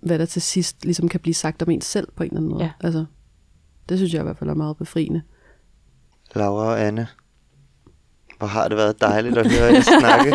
hvad 0.03 0.19
der 0.19 0.25
til 0.25 0.41
sidst 0.41 0.85
ligesom 0.85 1.07
kan 1.09 1.19
blive 1.19 1.33
sagt 1.33 1.61
om 1.61 1.69
en 1.69 1.81
selv 1.81 2.07
på 2.15 2.23
en 2.23 2.27
eller 2.29 2.37
anden 2.37 2.51
måde. 2.51 2.63
Ja. 2.63 2.71
Altså, 2.79 3.05
det 3.89 3.97
synes 3.97 4.13
jeg 4.13 4.19
i 4.19 4.23
hvert 4.23 4.37
fald 4.37 4.49
er 4.49 4.53
meget 4.53 4.77
befriende. 4.77 5.21
Laura 6.35 6.65
og 6.65 6.81
Anne, 6.81 7.07
hvor 8.37 8.47
har 8.47 8.67
det 8.67 8.77
været 8.77 9.01
dejligt 9.01 9.37
at 9.37 9.51
høre 9.51 9.73
jer 9.73 9.81
snakke. 9.99 10.33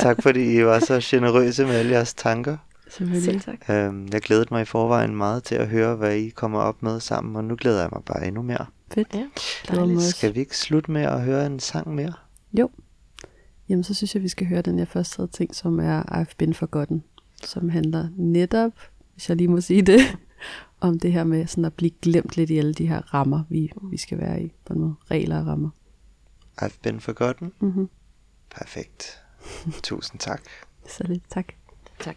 tak 0.00 0.22
fordi 0.22 0.58
I 0.58 0.64
var 0.64 0.78
så 0.78 1.00
generøse 1.02 1.64
med 1.66 1.74
alle 1.74 1.92
jeres 1.92 2.14
tanker. 2.14 2.56
Selvfølgelig. 2.90 3.42
tak. 3.42 3.70
Øhm, 3.70 4.08
jeg 4.12 4.20
glædede 4.20 4.46
mig 4.50 4.62
i 4.62 4.64
forvejen 4.64 5.16
meget 5.16 5.42
til 5.44 5.54
at 5.54 5.68
høre, 5.68 5.96
hvad 5.96 6.16
I 6.16 6.28
kommer 6.28 6.60
op 6.60 6.82
med 6.82 7.00
sammen, 7.00 7.36
og 7.36 7.44
nu 7.44 7.56
glæder 7.56 7.80
jeg 7.80 7.88
mig 7.92 8.02
bare 8.06 8.26
endnu 8.26 8.42
mere. 8.42 8.66
Fedt. 8.94 9.14
Ja. 9.14 10.00
Skal 10.00 10.34
vi 10.34 10.40
ikke 10.40 10.56
slutte 10.56 10.90
med 10.90 11.02
at 11.02 11.22
høre 11.22 11.46
en 11.46 11.60
sang 11.60 11.94
mere? 11.94 12.12
Jo. 12.52 12.70
Jamen, 13.68 13.84
så 13.84 13.94
synes 13.94 14.14
jeg, 14.14 14.22
vi 14.22 14.28
skal 14.28 14.46
høre 14.46 14.62
den, 14.62 14.78
jeg 14.78 14.88
først 14.88 15.16
havde 15.16 15.28
tænkt, 15.28 15.56
som 15.56 15.80
er 15.80 16.02
I've 16.02 16.34
Been 16.38 16.54
Forgotten, 16.54 17.04
som 17.44 17.68
handler 17.68 18.08
netop, 18.16 18.72
hvis 19.12 19.28
jeg 19.28 19.36
lige 19.36 19.48
må 19.48 19.60
sige 19.60 19.82
det, 19.82 20.00
om 20.80 20.98
det 20.98 21.12
her 21.12 21.24
med 21.24 21.46
sådan 21.46 21.64
at 21.64 21.74
blive 21.74 21.90
glemt 22.02 22.36
lidt 22.36 22.50
i 22.50 22.58
alle 22.58 22.74
de 22.74 22.86
her 22.86 23.14
rammer, 23.14 23.42
vi, 23.48 23.72
vi 23.90 23.96
skal 23.96 24.18
være 24.18 24.42
i, 24.42 24.52
på 24.64 24.72
en 24.72 24.80
måde. 24.80 24.94
Regler 25.10 25.40
og 25.40 25.46
rammer. 25.46 25.70
I've 26.62 26.78
been 26.82 27.00
forgotten. 27.00 27.52
Mm-hmm. 27.60 27.88
Perfekt. 28.50 29.22
Tusind 29.82 30.20
tak. 30.20 30.42
Så 30.96 31.04
lidt 31.08 31.22
tak. 31.30 31.46
Tak. 31.98 32.16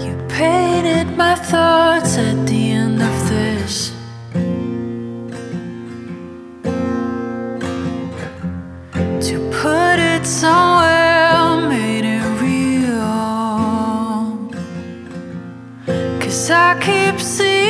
You 0.00 0.28
painted 0.28 1.16
my 1.16 1.34
thoughts 1.50 2.18
at 2.18 2.46
the 2.46 2.72
end 2.72 3.02
of 3.02 3.30
this. 3.30 3.97
To 9.28 9.38
put 9.50 9.98
it 9.98 10.24
somewhere 10.24 11.68
made 11.68 12.06
it 12.06 12.24
real. 12.40 13.04
Cause 16.18 16.50
I 16.50 16.78
keep 16.80 17.20
seeing 17.20 17.67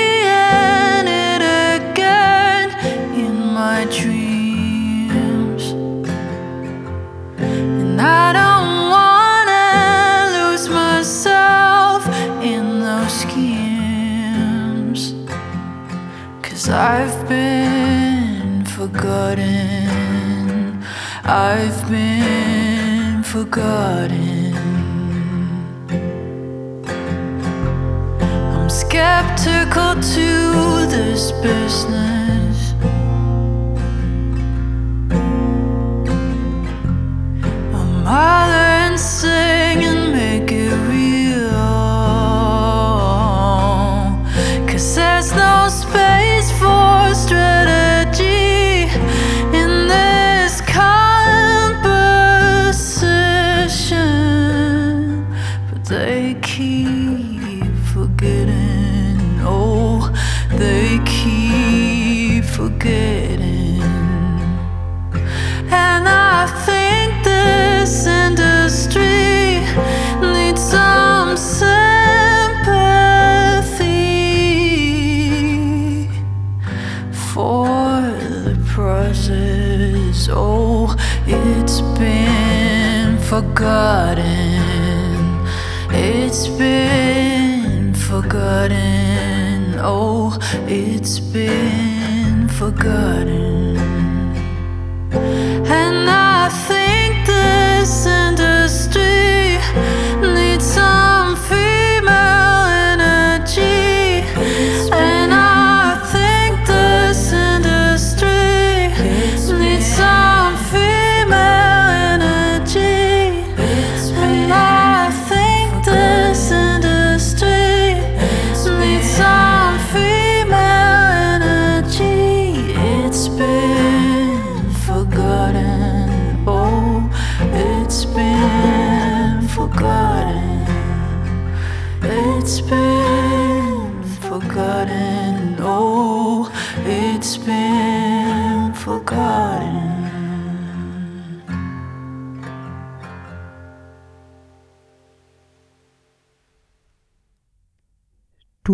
been 91.32 92.48
forgotten. 92.48 93.27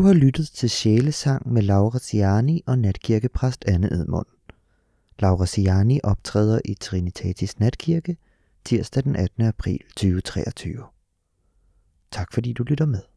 Har 0.07 0.15
lyttet 0.15 0.49
til 0.49 0.71
Sjælesang 0.71 1.53
med 1.53 1.63
Laura 1.63 1.99
Ciani 1.99 2.63
og 2.67 2.79
natkirkepræst 2.79 3.65
Anne 3.69 3.93
Edmund. 3.93 4.27
Laura 5.19 5.47
Ciani 5.47 6.01
optræder 6.03 6.61
i 6.65 6.75
Trinitatis 6.75 7.59
Natkirke 7.59 8.17
tirsdag 8.65 9.05
den 9.05 9.17
18. 9.17 9.45
april 9.45 9.79
2023. 9.79 10.85
Tak 12.11 12.33
fordi 12.33 12.53
du 12.53 12.63
lytter 12.63 12.87
med. 12.87 13.14